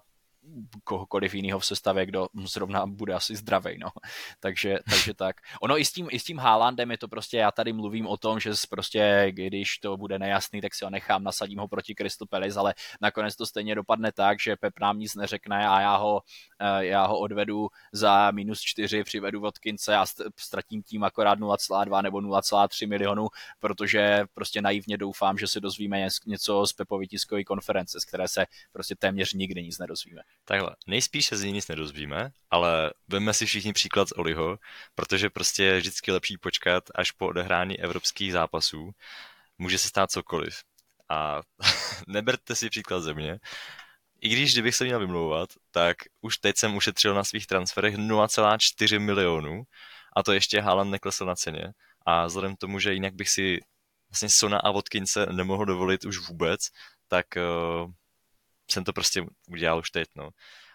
[0.84, 3.88] kohokoliv jiného v sestavě, kdo zrovna bude asi zdravý, no.
[4.40, 5.36] takže, takže tak.
[5.60, 8.16] Ono i s tím, i s tím Haalandem je to prostě, já tady mluvím o
[8.16, 12.28] tom, že prostě, když to bude nejasný, tak si ho nechám, nasadím ho proti Crystal
[12.30, 16.22] Palace, ale nakonec to stejně dopadne tak, že Pep nám nic neřekne a já ho,
[16.58, 22.20] eh, já ho odvedu za minus čtyři, přivedu Vodkince a ztratím tím akorát 0,2 nebo
[22.20, 23.28] 0,3 milionů,
[23.60, 28.46] protože prostě naivně doufám, že se dozvíme něco z Pepovy tiskové konference, z které se
[28.72, 30.22] prostě téměř nikdy nic nedozvíme.
[30.44, 34.58] Takhle, nejspíš se z ní nic nedozvíme, ale veme si všichni příklad z Oliho,
[34.94, 38.90] protože prostě je vždycky lepší počkat až po odehrání evropských zápasů.
[39.58, 40.62] Může se stát cokoliv.
[41.08, 41.40] A
[42.06, 43.38] neberte si příklad ze mě.
[44.20, 49.00] I když kdybych se měl vymlouvat, tak už teď jsem ušetřil na svých transferech 0,4
[49.00, 49.62] milionů
[50.16, 51.72] a to ještě Haaland neklesl na ceně.
[52.06, 53.60] A vzhledem k tomu, že jinak bych si
[54.10, 56.68] vlastně Sona a Vodkince nemohl dovolit už vůbec,
[57.08, 57.90] tak uh,
[58.72, 60.30] jsem to prostě udělal už teď, no.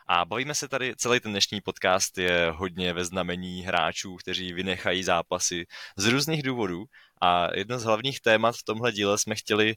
[0.08, 5.04] A bavíme se tady, celý ten dnešní podcast je hodně ve znamení hráčů, kteří vynechají
[5.04, 5.66] zápasy
[5.98, 6.86] z různých důvodů
[7.22, 9.76] a jedno z hlavních témat v tomhle díle jsme chtěli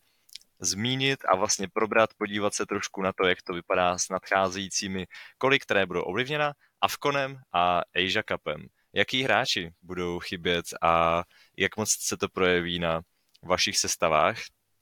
[0.60, 5.06] zmínit a vlastně probrat, podívat se trošku na to, jak to vypadá s nadcházejícími
[5.38, 8.66] koly, které budou ovlivněna Avkonem a Asia Cupem.
[8.92, 11.22] Jaký hráči budou chybět a
[11.56, 13.00] jak moc se to projeví na
[13.42, 14.36] vašich sestavách,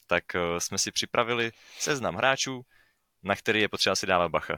[0.06, 2.62] tak eh, jsme si připravili seznam hráčů,
[3.28, 4.54] na který je potřeba si dávat bacha?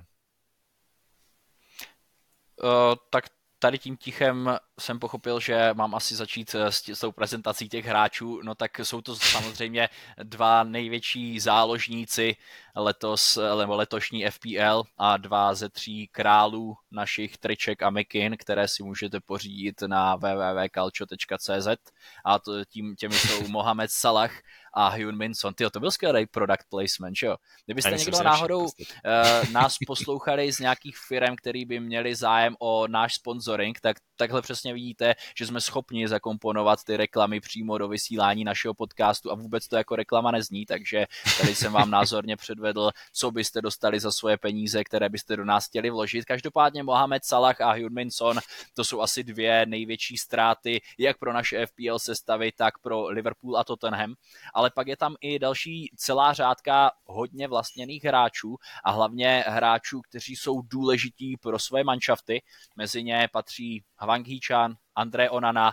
[2.63, 3.25] Uh, tak
[3.61, 7.85] tady tím tichem jsem pochopil, že mám asi začít eh, s, s tou prezentací těch
[7.85, 9.89] hráčů, no tak jsou to samozřejmě
[10.23, 12.37] dva největší záložníci
[12.77, 18.83] letos, nebo letošní FPL a dva ze tří králů našich triček a mikin, které si
[18.83, 21.69] můžete pořídit na www.calcio.cz
[22.25, 24.33] a to, tím, těmi jsou Mohamed Salah
[24.73, 25.55] a Hyun Min Son.
[25.55, 27.37] Tyjo, to byl skvělý product placement, že jo?
[27.65, 28.71] Kdybyste někdo náhodou uh,
[29.53, 34.75] nás poslouchali z nějakých firm, který by měli zájem o náš sponsoring, tak takhle přesně
[34.75, 39.77] vidíte, že jsme schopni zakomponovat ty reklamy přímo do vysílání našeho podcastu a vůbec to
[39.77, 41.07] jako reklama nezní, takže
[41.41, 45.67] tady jsem vám názorně předvedl, co byste dostali za svoje peníze, které byste do nás
[45.67, 46.25] chtěli vložit.
[46.25, 48.41] Každopádně Mohamed Salah a Hyun Son,
[48.75, 53.65] to jsou asi dvě největší ztráty, jak pro naše FPL sestavy, tak pro Liverpool a
[53.65, 54.15] Tottenham,
[54.61, 60.37] ale pak je tam i další celá řádka hodně vlastněných hráčů a hlavně hráčů, kteří
[60.37, 62.43] jsou důležití pro své manšafty.
[62.77, 65.73] Mezi ně patří Hwang Hee-chan, André Onana,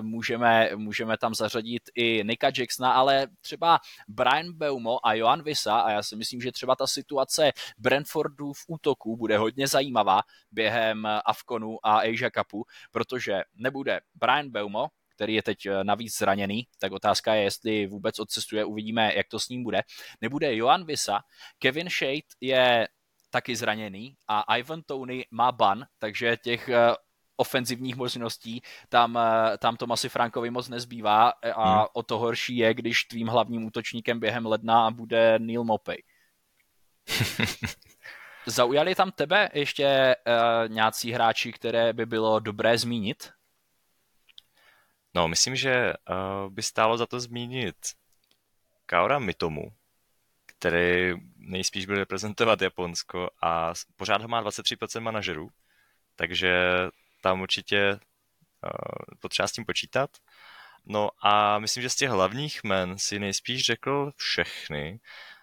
[0.00, 3.78] můžeme, můžeme tam zařadit i Nika Jacksona, ale třeba
[4.08, 8.64] Brian Beumo a Johan Visa a já si myslím, že třeba ta situace Brentfordu v
[8.68, 14.86] útoku bude hodně zajímavá během Afkonu a Asia Cupu, protože nebude Brian Beumo,
[15.18, 19.48] který je teď navíc zraněný, tak otázka je, jestli vůbec odcestuje, uvidíme, jak to s
[19.48, 19.82] ním bude.
[20.20, 21.20] Nebude Johan Visa,
[21.58, 22.88] Kevin Shade je
[23.30, 26.70] taky zraněný a Ivan Tony má ban, takže těch
[27.36, 31.86] ofenzivních možností, tam, eh, tam Tomasi Frankovi moc nezbývá a hmm.
[31.92, 36.02] o to horší je, když tvým hlavním útočníkem během ledna bude Neil Mopey.
[38.46, 43.30] Zaujali tam tebe ještě uh, nějací hráči, které by bylo dobré zmínit?
[45.14, 47.76] No, myslím, že uh, by stálo za to zmínit
[48.86, 49.72] Kaora Mitomu,
[50.46, 55.48] který nejspíš bude reprezentovat Japonsko a pořád ho má 23% manažerů,
[56.16, 56.52] takže
[57.22, 60.10] tam určitě uh, potřeba s tím počítat.
[60.86, 65.00] No a myslím, že z těch hlavních men si nejspíš řekl všechny,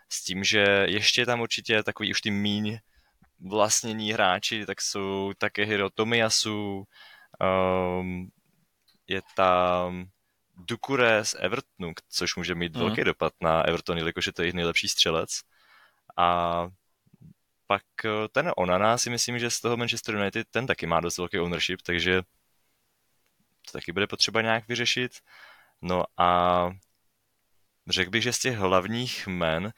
[0.10, 2.80] s tím, že ještě tam určitě takový už ty míň
[3.40, 6.88] vlastnění hráči, tak jsou také Hiro Tomiyasu,
[8.00, 8.32] um,
[9.08, 10.06] je tam
[10.58, 12.80] Dukure z Evertonu, což může mít mm.
[12.80, 15.30] velký dopad na Everton, jelikož je to jejich nejlepší střelec.
[16.18, 16.68] A
[17.68, 21.18] pak eh, ten Onana si myslím, že z toho Manchester United ten taky má dost
[21.18, 22.22] velký ownership, takže
[23.66, 25.12] to taky bude potřeba nějak vyřešit.
[25.82, 26.70] No a
[27.88, 29.74] řekl bych, že z těch hlavních men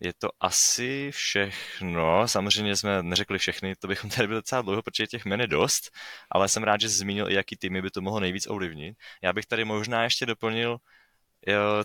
[0.00, 2.28] je to asi všechno.
[2.28, 5.90] Samozřejmě jsme neřekli všechny, to bychom tady byli docela dlouho, protože těch men je dost,
[6.30, 8.96] ale jsem rád, že jsi zmínil i jaký týmy by to mohlo nejvíc ovlivnit.
[9.22, 10.78] Já bych tady možná ještě doplnil,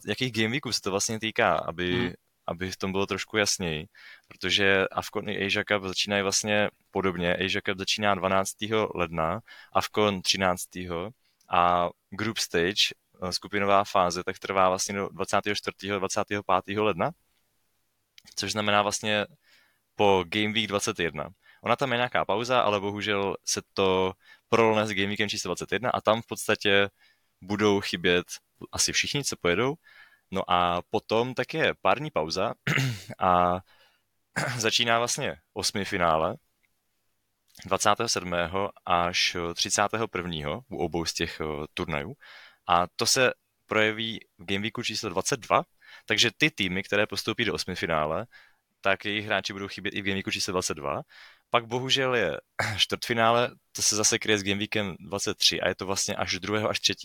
[0.08, 2.14] jakých gameweeků se to vlastně týká, aby, hmm
[2.50, 3.88] aby v tom bylo trošku jasněji,
[4.28, 7.36] protože Avcon i Asia Cup začínají vlastně podobně.
[7.36, 8.56] Asia Cup začíná 12.
[8.96, 9.40] ledna,
[9.74, 10.64] Avcon 13.
[11.50, 12.94] a Group Stage,
[13.24, 16.00] eh, skupinová fáze, tak trvá vlastně do 24.
[16.00, 16.80] 25.
[16.80, 17.12] ledna,
[18.36, 19.26] což znamená vlastně
[19.96, 21.30] po Game Week 21.
[21.64, 24.14] Ona tam je nějaká pauza, ale bohužel se to
[24.50, 26.90] prolne s Game Weekem číslo 21 a tam v podstatě
[27.42, 28.26] budou chybět
[28.72, 29.76] asi všichni, co pojedou,
[30.32, 32.54] No a potom tak je pární pauza
[33.20, 33.60] a
[34.58, 36.36] začíná vlastně osmi finále
[37.66, 38.34] 27.
[38.86, 40.62] až 31.
[40.70, 41.42] u obou z těch
[41.74, 42.14] turnajů.
[42.68, 43.34] A to se
[43.66, 45.64] projeví v Gameweeku číslo 22,
[46.10, 48.26] takže ty týmy, které postoupí do osmi finále,
[48.82, 51.02] tak jejich hráči budou chybět i v Gameweeku číslo 22.
[51.50, 52.40] Pak bohužel je
[52.78, 56.70] čtvrtfinále, to se zase kryje s Gameweekem 23 a je to vlastně až 2.
[56.70, 56.96] až 3.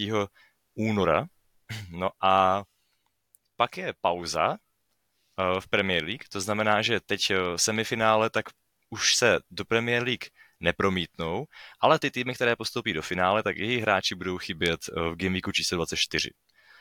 [0.75, 1.27] února.
[1.90, 2.62] No a
[3.57, 8.45] pak je pauza uh, v Premier League, to znamená, že teď uh, semifinále, tak
[8.90, 10.25] už se do Premier League
[10.61, 11.47] nepromítnou,
[11.81, 15.33] ale ty týmy, které postoupí do finále, tak jejich hráči budou chybět uh, v Game
[15.33, 16.31] Weeku číslo 24.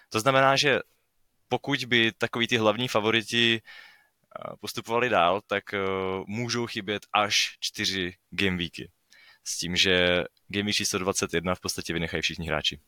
[0.09, 0.79] To znamená, že
[1.47, 3.61] pokud by takový ty hlavní favoriti
[4.59, 5.63] postupovali dál, tak
[6.27, 8.91] můžou chybět až čtyři game weeky.
[9.43, 12.79] S tím, že game week číslo 21 v podstatě vynechají všichni hráči.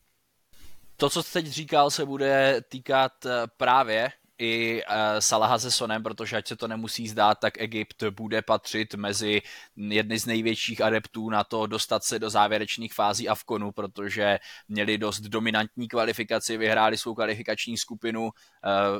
[0.96, 6.36] To, co teď říkal, se bude týkat eh, právě i uh, Salaha se Sonem, protože
[6.36, 9.42] ať se to nemusí zdát, tak Egypt bude patřit mezi
[9.76, 15.20] jedny z největších adeptů na to dostat se do závěrečných fází Avkonu, protože měli dost
[15.20, 18.30] dominantní kvalifikaci, vyhráli svou kvalifikační skupinu, uh,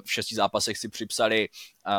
[0.05, 1.93] v šesti zápasech si připsali uh,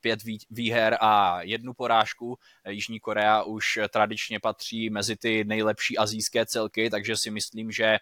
[0.00, 2.38] pět výher a jednu porážku.
[2.68, 7.98] Jižní Korea už tradičně patří mezi ty nejlepší azijské celky, takže si myslím, že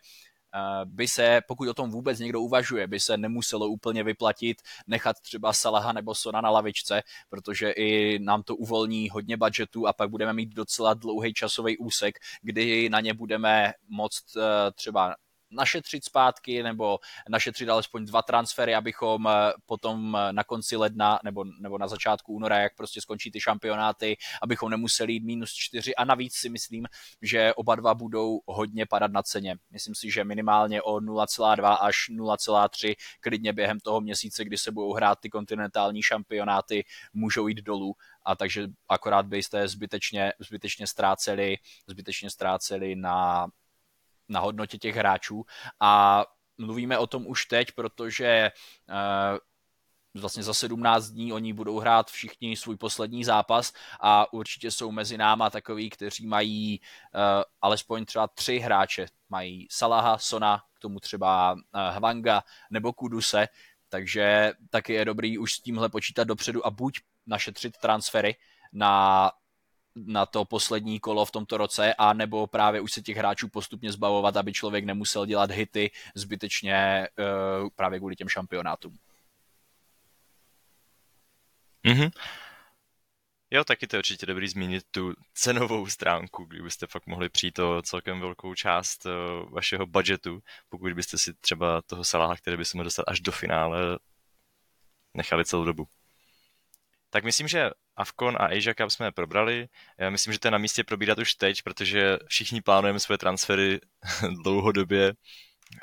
[0.85, 5.53] by se, pokud o tom vůbec někdo uvažuje, by se nemuselo úplně vyplatit nechat třeba
[5.53, 10.33] Salaha nebo Sona na lavičce, protože i nám to uvolní hodně budgetu a pak budeme
[10.33, 15.15] mít docela dlouhý časový úsek, kdy na ně budeme moct eh, třeba
[15.53, 21.45] našetřit zpátky nebo našetřit alespoň dva transfery, abychom eh, potom eh, na konci ledna nebo,
[21.61, 26.05] nebo na začátku února, jak prostě skončí ty šampionáty, abychom nemuseli jít minus čtyři a
[26.05, 26.87] navíc si myslím,
[27.23, 29.57] že oba dva budou hodně padat na ceně.
[29.71, 34.93] Myslím si, že minimálně o 0,2 až 0,3 klidně během toho měsíce, kdy se budou
[34.93, 42.31] hrát ty kontinentální šampionáty, můžou jít dolů a takže akorát byste zbytečně, zbytečně ztráceli, zbytečně
[42.31, 43.47] ztráceli na
[44.33, 45.45] na hodnotě těch hráčů
[45.81, 46.25] a
[46.59, 48.51] mluvíme o tom už teď, protože
[48.89, 49.39] uh,
[50.21, 55.19] vlastně za 17 dní oni budou hrát všichni svůj poslední zápas a určitě jsou mezi
[55.19, 57.21] náma takový, kteří mají uh,
[57.63, 59.07] alespoň třeba tři hráče.
[59.29, 63.49] Mají Salaha, Sona, k tomu třeba uh, Hwanga nebo Kuduse,
[63.89, 68.35] takže taky je dobrý už s tímhle počítat dopředu a buď našetřit transfery
[68.73, 69.31] na
[69.97, 73.93] na to poslední kolo v tomto roce, a nebo právě už se těch hráčů postupně
[73.93, 77.09] zbavovat, aby člověk nemusel dělat hity zbytečně
[77.63, 78.99] uh, právě kvůli těm šampionátům.
[81.85, 82.11] Mm-hmm.
[83.51, 87.83] Jo, taky to je určitě dobrý zmínit tu cenovou stránku, kdybyste fakt mohli přijít o
[87.83, 92.77] celkem velkou část uh, vašeho budgetu, pokud byste si třeba toho Salaha, který by se
[92.77, 93.99] mohl dostat až do finále,
[95.15, 95.89] nechali celou dobu.
[97.13, 99.69] Tak myslím, že Avcon a Asia Cup jsme probrali.
[99.99, 103.81] Já myslím, že to je na místě probírat už teď, protože všichni plánujeme své transfery
[104.43, 105.13] dlouhodobě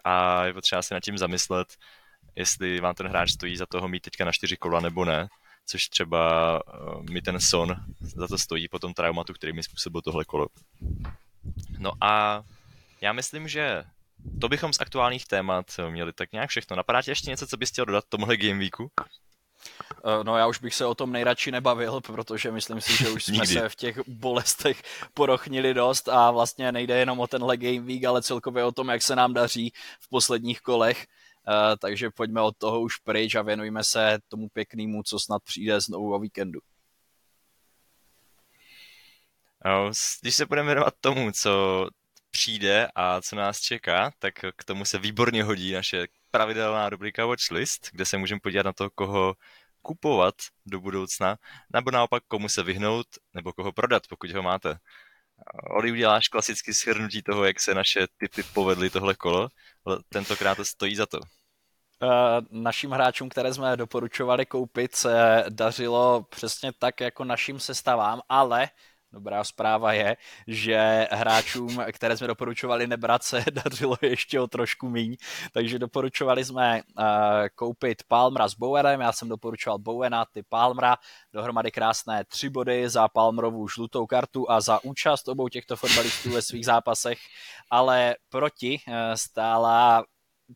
[0.03, 1.67] a je potřeba se nad tím zamyslet,
[2.35, 5.27] jestli vám ten hráč stojí za toho mít teďka na čtyři kola nebo ne,
[5.65, 10.01] což třeba eh, mi ten Son za to stojí po tom traumatu, který mi způsobil
[10.01, 10.47] tohle kolo.
[11.77, 12.43] No a
[13.01, 13.83] já myslím, že
[14.41, 16.75] to bychom z aktuálních témat měli tak nějak všechno.
[16.75, 18.91] Napadá tě ještě něco, co bys chtěl dodat tomuhle Game Weeku?
[19.91, 23.25] Eh, no já už bych se o tom nejradši nebavil, protože myslím si, že už
[23.25, 24.83] jsme se v těch bolestech
[25.13, 29.01] porochnili dost a vlastně nejde jenom o tenhle Game Week, ale celkově o tom, jak
[29.01, 31.07] se nám daří v posledních kolech.
[31.47, 35.81] Uh, takže pojďme od toho už pryč a věnujme se tomu pěknému, co snad přijde
[35.81, 36.59] znovu o víkendu.
[39.65, 39.91] No,
[40.21, 41.87] když se budeme věnovat tomu, co
[42.31, 47.89] přijde a co nás čeká, tak k tomu se výborně hodí naše pravidelná rubrika Watchlist,
[47.91, 49.35] kde se můžeme podívat na to, koho
[49.81, 51.37] kupovat do budoucna,
[51.73, 54.77] nebo naopak komu se vyhnout, nebo koho prodat, pokud ho máte.
[55.69, 59.49] Oli, uděláš klasicky shrnutí toho, jak se naše typy povedly tohle kolo,
[59.85, 61.19] ale tentokrát to stojí za to.
[61.19, 62.09] Uh,
[62.51, 68.69] našim hráčům, které jsme doporučovali koupit, se dařilo přesně tak jako našim sestavám, ale
[69.11, 75.17] Dobrá zpráva je, že hráčům, které jsme doporučovali nebrat, se dařilo ještě o trošku míň,
[75.53, 77.05] takže doporučovali jsme uh,
[77.55, 80.97] koupit Palmra s Bowerem, já jsem doporučoval Bowena, ty Palmra,
[81.33, 86.41] dohromady krásné tři body za Palmrovu žlutou kartu a za účast obou těchto fotbalistů ve
[86.41, 87.19] svých zápasech,
[87.69, 90.03] ale proti uh, stála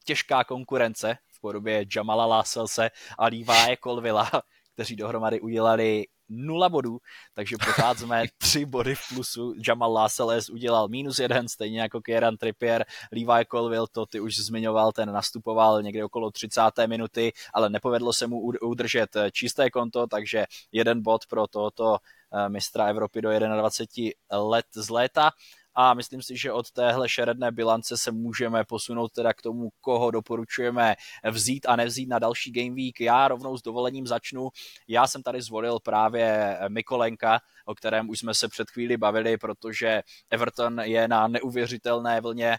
[0.06, 4.32] těžká konkurence v podobě Jamala Lasselse a Levi Colvilla,
[4.74, 6.98] kteří dohromady udělali nula bodů,
[7.34, 9.54] takže pocházíme tři body v plusu.
[9.68, 12.86] Jamal Lascelles udělal minus jeden, stejně jako Kieran Trippier.
[13.12, 16.62] Levi Colville, to ty už zmiňoval, ten nastupoval někde okolo 30.
[16.88, 21.98] minuty, ale nepovedlo se mu udržet čisté konto, takže jeden bod pro tohoto
[22.34, 25.32] eh, mistra Evropy do 21 let z léta
[25.76, 30.12] a myslím si, že od téhle šeredné bilance se můžeme posunout teda k tomu, koho
[30.12, 30.96] doporučujeme
[31.32, 33.02] vzít a nevzít na další Game Week.
[33.02, 34.50] Já rovnou s dovolením začnu.
[34.88, 40.02] Já jsem tady zvolil právě Mikolenka, o kterém už jsme se před chvíli bavili, protože
[40.30, 42.58] Everton je na neuvěřitelné vlně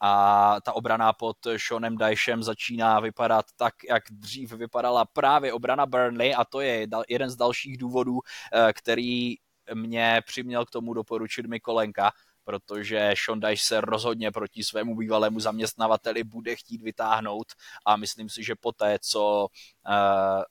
[0.00, 6.34] a ta obrana pod Seanem Dyshem začíná vypadat tak, jak dřív vypadala právě obrana Burnley
[6.34, 8.18] a to je jeden z dalších důvodů,
[8.52, 9.34] eh, který
[9.74, 12.12] mě přiměl k tomu doporučit Mikolenka
[12.44, 17.46] protože Sean Dyche se rozhodně proti svému bývalému zaměstnavateli bude chtít vytáhnout
[17.86, 19.46] a myslím si, že poté, co
[19.88, 20.42] uh,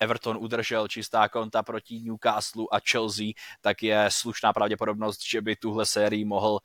[0.00, 3.26] Everton udržel čistá konta proti Newcastle a Chelsea,
[3.60, 6.58] tak je slušná pravděpodobnost, že by tuhle sérii mohl uh,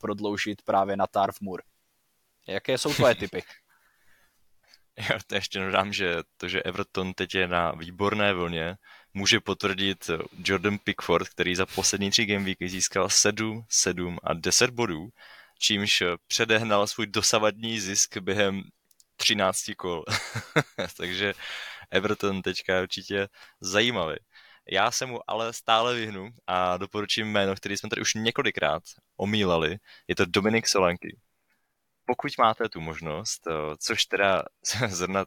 [0.00, 1.62] prodloužit právě na Tarf Moor.
[2.46, 3.42] Jaké jsou tvoje typy?
[5.10, 8.76] Já to ještě dodám, že to, že Everton teď je na výborné vlně,
[9.14, 10.10] může potvrdit
[10.44, 15.08] Jordan Pickford, který za poslední tři gameweeky získal 7, 7 a 10 bodů,
[15.58, 18.62] čímž předehnal svůj dosavadní zisk během
[19.16, 20.04] 13 kol.
[20.96, 21.34] Takže
[21.90, 23.28] Everton teďka je určitě
[23.60, 24.16] zajímavý.
[24.70, 28.82] Já se mu ale stále vyhnu a doporučím jméno, který jsme tady už několikrát
[29.16, 29.76] omílali.
[30.08, 31.18] Je to Dominik Solanky.
[32.06, 33.42] Pokud máte tu možnost,
[33.78, 34.42] což teda
[34.88, 35.24] zrovna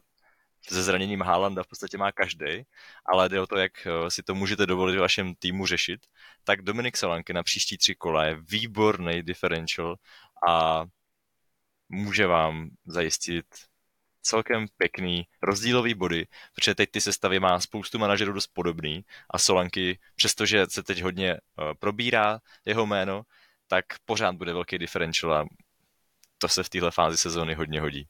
[0.74, 2.62] se zraněním Haalanda v podstatě má každý,
[3.06, 6.00] ale jde o to, jak eh, si to můžete dovolit v vašem týmu řešit,
[6.44, 9.96] tak Dominik Solanky na příští tři kola je výborný differential
[10.48, 10.84] a
[11.88, 13.46] může vám zajistit
[14.22, 19.98] celkem pěkný rozdílový body, protože teď ty sestavy má spoustu manažerů dost podobný a Solanky,
[20.16, 23.22] přestože se teď hodně uh, probírá jeho jméno,
[23.66, 25.46] tak pořád bude velký differential a
[26.38, 28.08] to se v téhle fázi sezóny hodně hodí.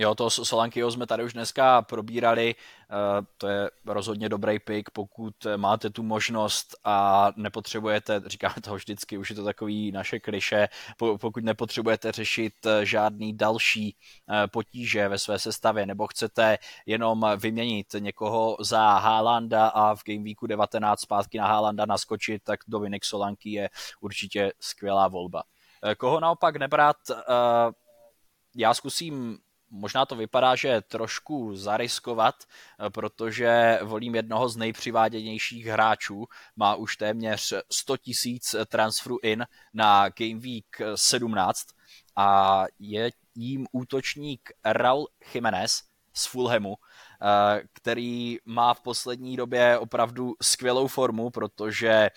[0.00, 5.34] Jo, to Solankyho jsme tady už dneska probírali, eh, to je rozhodně dobrý pick, pokud
[5.56, 10.68] máte tu možnost a nepotřebujete, říkáme to vždycky, už je to takový naše kliše,
[11.20, 13.96] pokud nepotřebujete řešit eh, žádný další
[14.30, 20.24] eh, potíže ve své sestavě, nebo chcete jenom vyměnit někoho za Haalanda a v Game
[20.24, 23.70] Weeku 19 zpátky na Haalanda naskočit, tak Dominik Solanky je
[24.00, 25.42] určitě skvělá volba.
[25.96, 26.96] Koho naopak nebrat,
[28.56, 29.38] já zkusím
[29.70, 36.96] možná to vypadá, že trošku zariskovat, eh, protože volím jednoho z nejpřiváděnějších hráčů, má už
[36.96, 41.66] téměř 100 tisíc transferů in na Game Week 17
[42.16, 45.82] a je jím útočník Raul Jiménez
[46.14, 46.87] z Fulhamu, eh,
[47.72, 52.10] který má v poslední době opravdu skvělou formu, protože eh,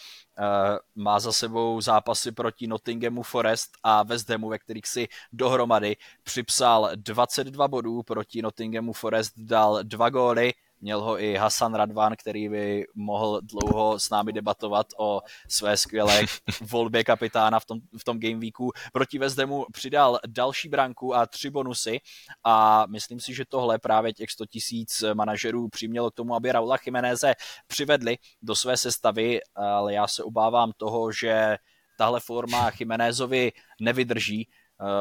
[0.96, 6.90] má za sebou zápasy proti Nottinghamu Forest a West Hamu, ve kterých si dohromady připsal
[6.96, 12.86] 22 bodů, proti Nottinghamu Forest dal dva góly, Měl ho i Hasan Radvan, který by
[12.96, 16.22] mohl dlouho s námi debatovat o své skvělé
[16.62, 18.72] volbě kapitána v tom, v tom game weeku.
[18.94, 22.00] Proti Vezdemu přidal další branku a tři bonusy
[22.44, 26.78] a myslím si, že tohle právě těch 100 tisíc manažerů přimělo k tomu, aby Raula
[26.78, 27.34] Chimeneze
[27.68, 31.58] přivedli do své sestavy, ale já se obávám toho, že
[31.98, 33.52] tahle forma Chimenézovi
[33.82, 34.48] nevydrží,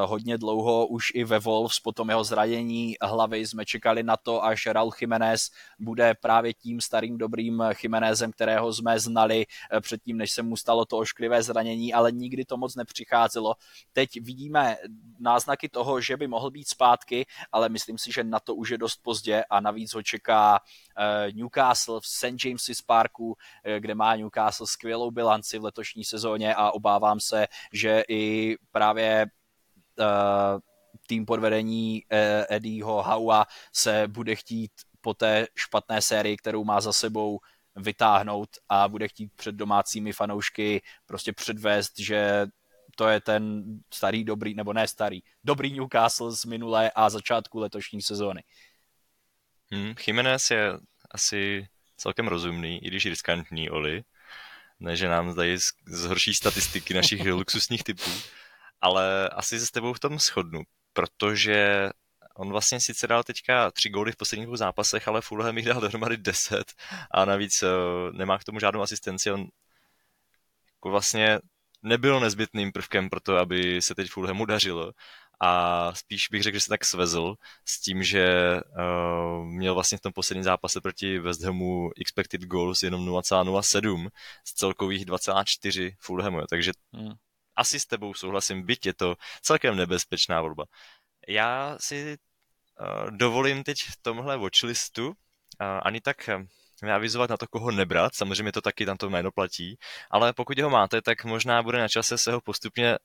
[0.04, 4.44] hodně dlouho už i ve Wolves po tom jeho zranění hlavy jsme čekali na to,
[4.44, 10.32] až Raul Jiménez bude právě tím starým dobrým Jiménezem, kterého jsme znali eh, předtím, než
[10.32, 13.54] se mu stalo to ošklivé zranění, ale nikdy to moc nepřicházelo.
[13.92, 14.76] Teď vidíme
[15.18, 18.78] náznaky toho, že by mohl být zpátky, ale myslím si, že na to už je
[18.78, 20.60] dost pozdě a navíc ho čeká
[20.98, 22.44] eh, Newcastle v St.
[22.44, 23.36] James's Parku,
[23.78, 29.26] kde má Newcastle skvělou bilanci v letošní sezóně a obávám se, že i právě
[31.06, 32.18] tým pod vedení uh,
[32.56, 37.40] Eddieho Haua se bude chtít po té špatné sérii, kterou má za sebou,
[37.76, 42.46] vytáhnout a bude chtít před domácími fanoušky prostě předvést, že
[42.96, 48.02] to je ten starý dobrý, nebo ne starý, dobrý Newcastle z minulé a začátku letošní
[48.02, 48.42] sezóny.
[49.72, 50.72] Hmm, Jiménez je
[51.10, 54.02] asi celkem rozumný, i když riskantní, Oli.
[54.80, 58.10] Ne, že nám zdají zhorší statistiky našich luxusních typů
[58.80, 60.62] ale asi se s tebou v tom shodnu,
[60.92, 61.90] protože
[62.36, 65.80] on vlastně sice dal teďka tři góly v posledních dvou zápasech, ale Fulham jich dal
[65.80, 66.72] dohromady deset
[67.10, 67.68] a navíc uh,
[68.12, 69.32] nemá k tomu žádnou asistenci.
[69.32, 69.46] On
[70.74, 71.38] jako vlastně
[71.82, 74.92] nebyl nezbytným prvkem pro to, aby se teď Fulhamu dařilo.
[75.42, 80.00] A spíš bych řekl, že se tak svezl s tím, že uh, měl vlastně v
[80.00, 84.08] tom posledním zápase proti West Hamu expected goals jenom 0,07
[84.44, 87.14] z celkových 2,4 Fulhamu, takže hmm
[87.60, 89.08] asi s tebou souhlasím, byť je to
[89.42, 90.64] celkem nebezpečná volba.
[91.28, 95.14] Já si uh, dovolím teď v tomhle watchlistu uh,
[95.60, 96.40] ani tak uh,
[96.88, 99.76] avizovat na to, koho nebrat, samozřejmě to taky tam to jméno platí,
[100.10, 102.96] ale pokud ho máte, tak možná bude na čase se ho postupně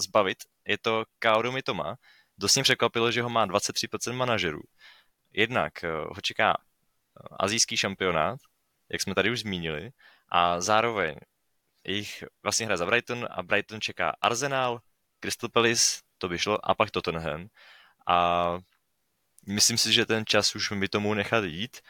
[0.00, 0.38] zbavit.
[0.66, 1.96] Je to Kaoru Mitoma,
[2.38, 4.60] dost mě překvapilo, že ho má 23% manažerů.
[5.32, 6.56] Jednak ho čeká
[7.40, 8.40] azijský šampionát,
[8.88, 9.90] jak jsme tady už zmínili,
[10.32, 11.16] a zároveň
[11.84, 14.80] jejich vlastně hra za Brighton a Brighton čeká Arsenal,
[15.20, 17.48] Crystal Palace, to by šlo, a pak Tottenham.
[18.06, 18.58] A
[19.46, 21.80] myslím si, že ten čas už by tomu nechat jít,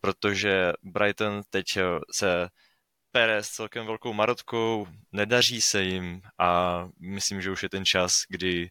[0.00, 1.82] protože Brighton teď eh,
[2.12, 2.48] se
[3.12, 8.22] pere s celkem velkou marotkou, nedaří se jim a myslím, že už je ten čas,
[8.28, 8.70] kdy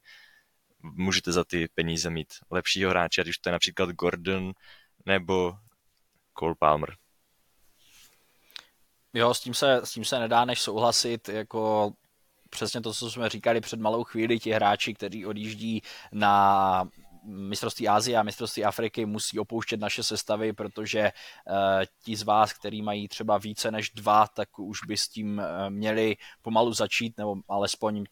[0.83, 4.53] můžete za ty peníze mít lepšího hráče, už to je například Gordon
[5.05, 5.57] nebo
[6.39, 6.95] Cole Palmer.
[9.17, 11.91] Jo, s tím se, s tím se nedá než souhlasit, jako
[12.49, 16.89] přesně to, co jsme říkali před malou chvíli, ti hráči, kteří odjíždí na
[17.23, 21.55] mistrovství Asie a mistrovství Afriky musí opouštět naše sestavy, protože uh,
[22.03, 25.69] ti z vás, kteří mají třeba více než dva, tak už by s tím uh,
[25.69, 28.03] měli pomalu začít, nebo alespoň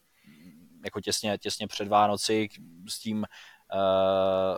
[0.84, 2.48] jako těsně, těsně před Vánoci
[2.88, 4.56] s tím uh,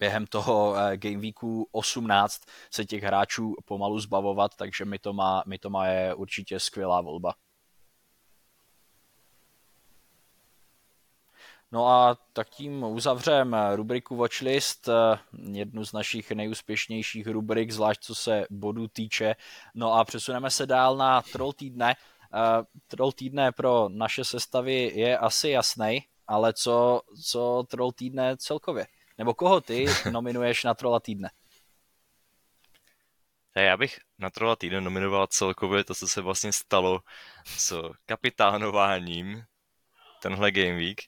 [0.00, 5.42] během toho eh, Game Weeku 18 se těch hráčů pomalu zbavovat, takže mi to má,
[5.46, 7.34] mi to má je určitě skvělá volba.
[11.72, 15.18] No a tak tím uzavřem rubriku Watchlist, eh,
[15.52, 19.34] jednu z našich nejúspěšnějších rubrik, zvlášť co se bodů týče.
[19.74, 21.96] No a přesuneme se dál na Troll týdne.
[22.34, 28.86] Eh, Troll týdne pro naše sestavy je asi jasný, ale co, co Troll týdne celkově?
[29.20, 31.30] Nebo koho ty nominuješ na Trolla týdne?
[33.54, 37.00] Já bych na Trolla týdne nominoval celkově to, co se vlastně stalo
[37.44, 39.44] s kapitánováním
[40.22, 41.00] tenhle Game Week,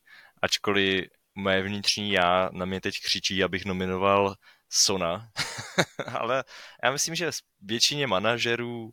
[0.42, 1.04] ačkoliv
[1.34, 4.34] moje vnitřní já na mě teď křičí, abych nominoval
[4.74, 5.30] Sona,
[6.18, 6.44] ale
[6.84, 8.90] já myslím, že většině manažerů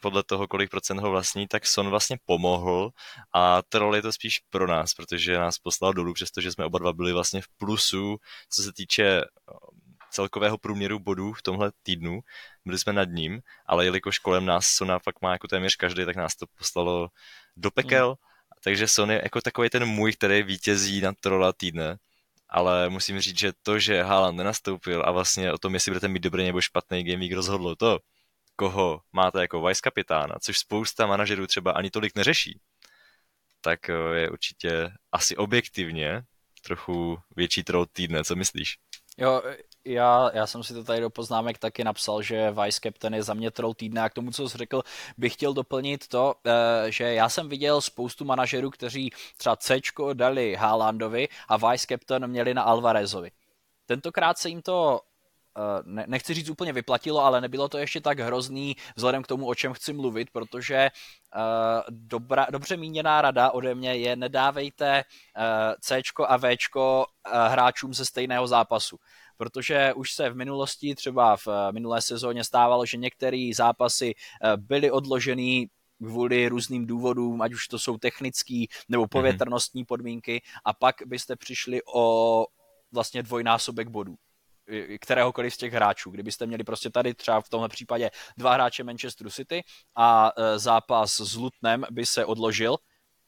[0.00, 2.90] podle toho, kolik procent ho vlastní, tak Son vlastně pomohl
[3.34, 6.92] a troll je to spíš pro nás, protože nás poslal dolů, přestože jsme oba dva
[6.92, 8.16] byli vlastně v plusu,
[8.50, 9.24] co se týče eh,
[10.10, 12.20] celkového průměru bodů v tomhle týdnu.
[12.64, 16.16] Byli jsme nad ním, ale jelikož kolem nás Sona fakt má jako téměř každý, tak
[16.16, 17.08] nás to poslalo
[17.56, 18.08] do pekel.
[18.08, 18.14] Mm.
[18.64, 21.98] Takže Son je jako takový ten můj, který vítězí na trola týdne
[22.54, 26.22] ale musím říct, že to, že Haaland nenastoupil a vlastně o tom, jestli budete mít
[26.22, 27.98] dobrý nebo špatný game week, rozhodlo to,
[28.56, 32.60] koho máte jako vice kapitána, což spousta manažerů třeba ani tolik neřeší,
[33.60, 36.22] tak eh, je určitě asi objektivně
[36.64, 38.76] trochu větší troll týdne, co myslíš?
[39.18, 39.42] Jo,
[39.84, 43.34] já, já jsem si to tady do poznámek taky napsal, že Vice Captain je za
[43.34, 44.82] mě troll týdne a k tomu, co jsi řekl,
[45.18, 49.80] bych chtěl doplnit to, eh, že já jsem viděl spoustu manažerů, kteří třeba C
[50.12, 53.30] dali Haalandovi a Vice Captain měli na Alvarezovi.
[53.86, 55.00] Tentokrát se jim to
[55.58, 59.46] Eh, ne, nechci říct úplně vyplatilo, ale nebylo to ještě tak hrozný vzhledem k tomu,
[59.46, 60.90] o čem chci mluvit, protože
[61.36, 65.04] uh, dobra, dobře míněná rada ode mě je nedávejte
[65.80, 66.56] C a V
[67.24, 68.98] hráčům ze stejného zápasu
[69.36, 74.14] protože už se v minulosti, třeba v minulé sezóně stávalo, že některé zápasy
[74.56, 75.66] byly odložený
[75.98, 79.08] kvůli různým důvodům, ať už to jsou technické nebo mhm.
[79.08, 82.46] povětrnostní podmínky a pak byste přišli o
[82.92, 84.16] vlastně dvojnásobek bodů
[85.00, 86.10] kteréhokoliv z těch hráčů.
[86.10, 89.62] Kdybyste měli prostě tady třeba v tomhle případě dva hráče Manchesteru City
[89.96, 92.76] a e, zápas s Lutnem by se odložil,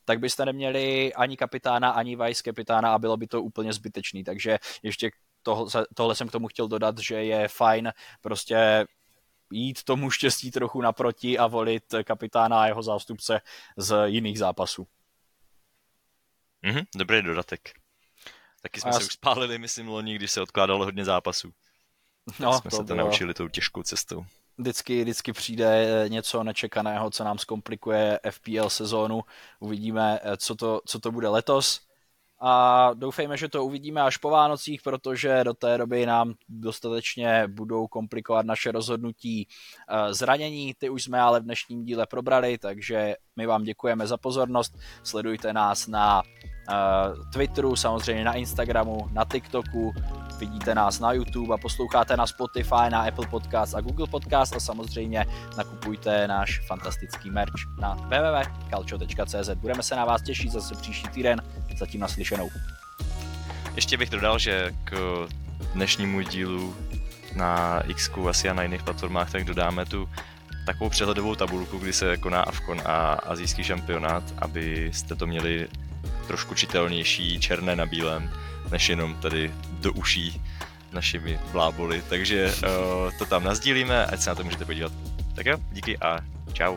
[0.04, 4.24] tak byste neměli ani kapitána, ani vice kapitána a bylo by to úplně zbytečný.
[4.24, 5.10] Takže ještě
[5.46, 8.86] tohle, tohle jsem k tomu chtěl dodat, že je fajn prostě
[9.50, 13.40] jít tomu štěstí trochu naproti a volit kapitána a jeho zástupce
[13.76, 14.86] z jiných zápasů.
[16.64, 17.70] Mm-hmm, dobrý dodatek.
[18.62, 21.52] Taky jsme a se už spálili, myslím, loni, když se odkládalo hodně zápasů.
[22.38, 22.98] No, jsme to se to bylo...
[22.98, 24.24] naučili tou těžkou cestou.
[24.58, 29.24] Vždycky, vždycky přijde eh, něco nečekaného, co nám zkomplikuje FPL sezónu.
[29.60, 31.85] Uvidíme, eh, co to, co to bude letos.
[32.40, 37.86] A doufejme, že to uvidíme až po Vánocích, protože do té doby nám dostatečně budou
[37.86, 39.48] komplikovat naše rozhodnutí
[39.88, 40.74] eh, zranění.
[40.74, 44.78] Ty už jsme ale v dnešním díle probrali, takže my vám děkujeme za pozornost.
[45.02, 46.22] Sledujte nás na
[47.32, 49.94] Twitteru, samozřejmě na Instagramu, na TikToku,
[50.38, 54.60] vidíte nás na YouTube a posloucháte na Spotify, na Apple Podcast a Google Podcast a
[54.60, 59.50] samozřejmě nakupujte náš fantastický merch na www.calcio.cz.
[59.54, 61.42] Budeme se na vás těšit zase příští týden,
[61.78, 62.48] zatím naslyšenou.
[63.76, 65.26] Ještě bych dodal, že k
[65.74, 66.74] dnešnímu dílu
[67.34, 70.08] na X asi a na jiných platformách, tak dodáme tu
[70.66, 75.68] takovou přehledovou tabulku, kdy se koná Avkon a azijský šampionát, abyste to měli
[76.26, 78.30] trošku čitelnější černé na bílém,
[78.70, 80.42] než jenom tady do uší
[80.92, 82.02] našimi bláboli.
[82.08, 84.92] Takže uh, to tam nazdílíme, ať se na to můžete podívat.
[85.34, 86.18] Tak jo, díky a
[86.52, 86.76] čau.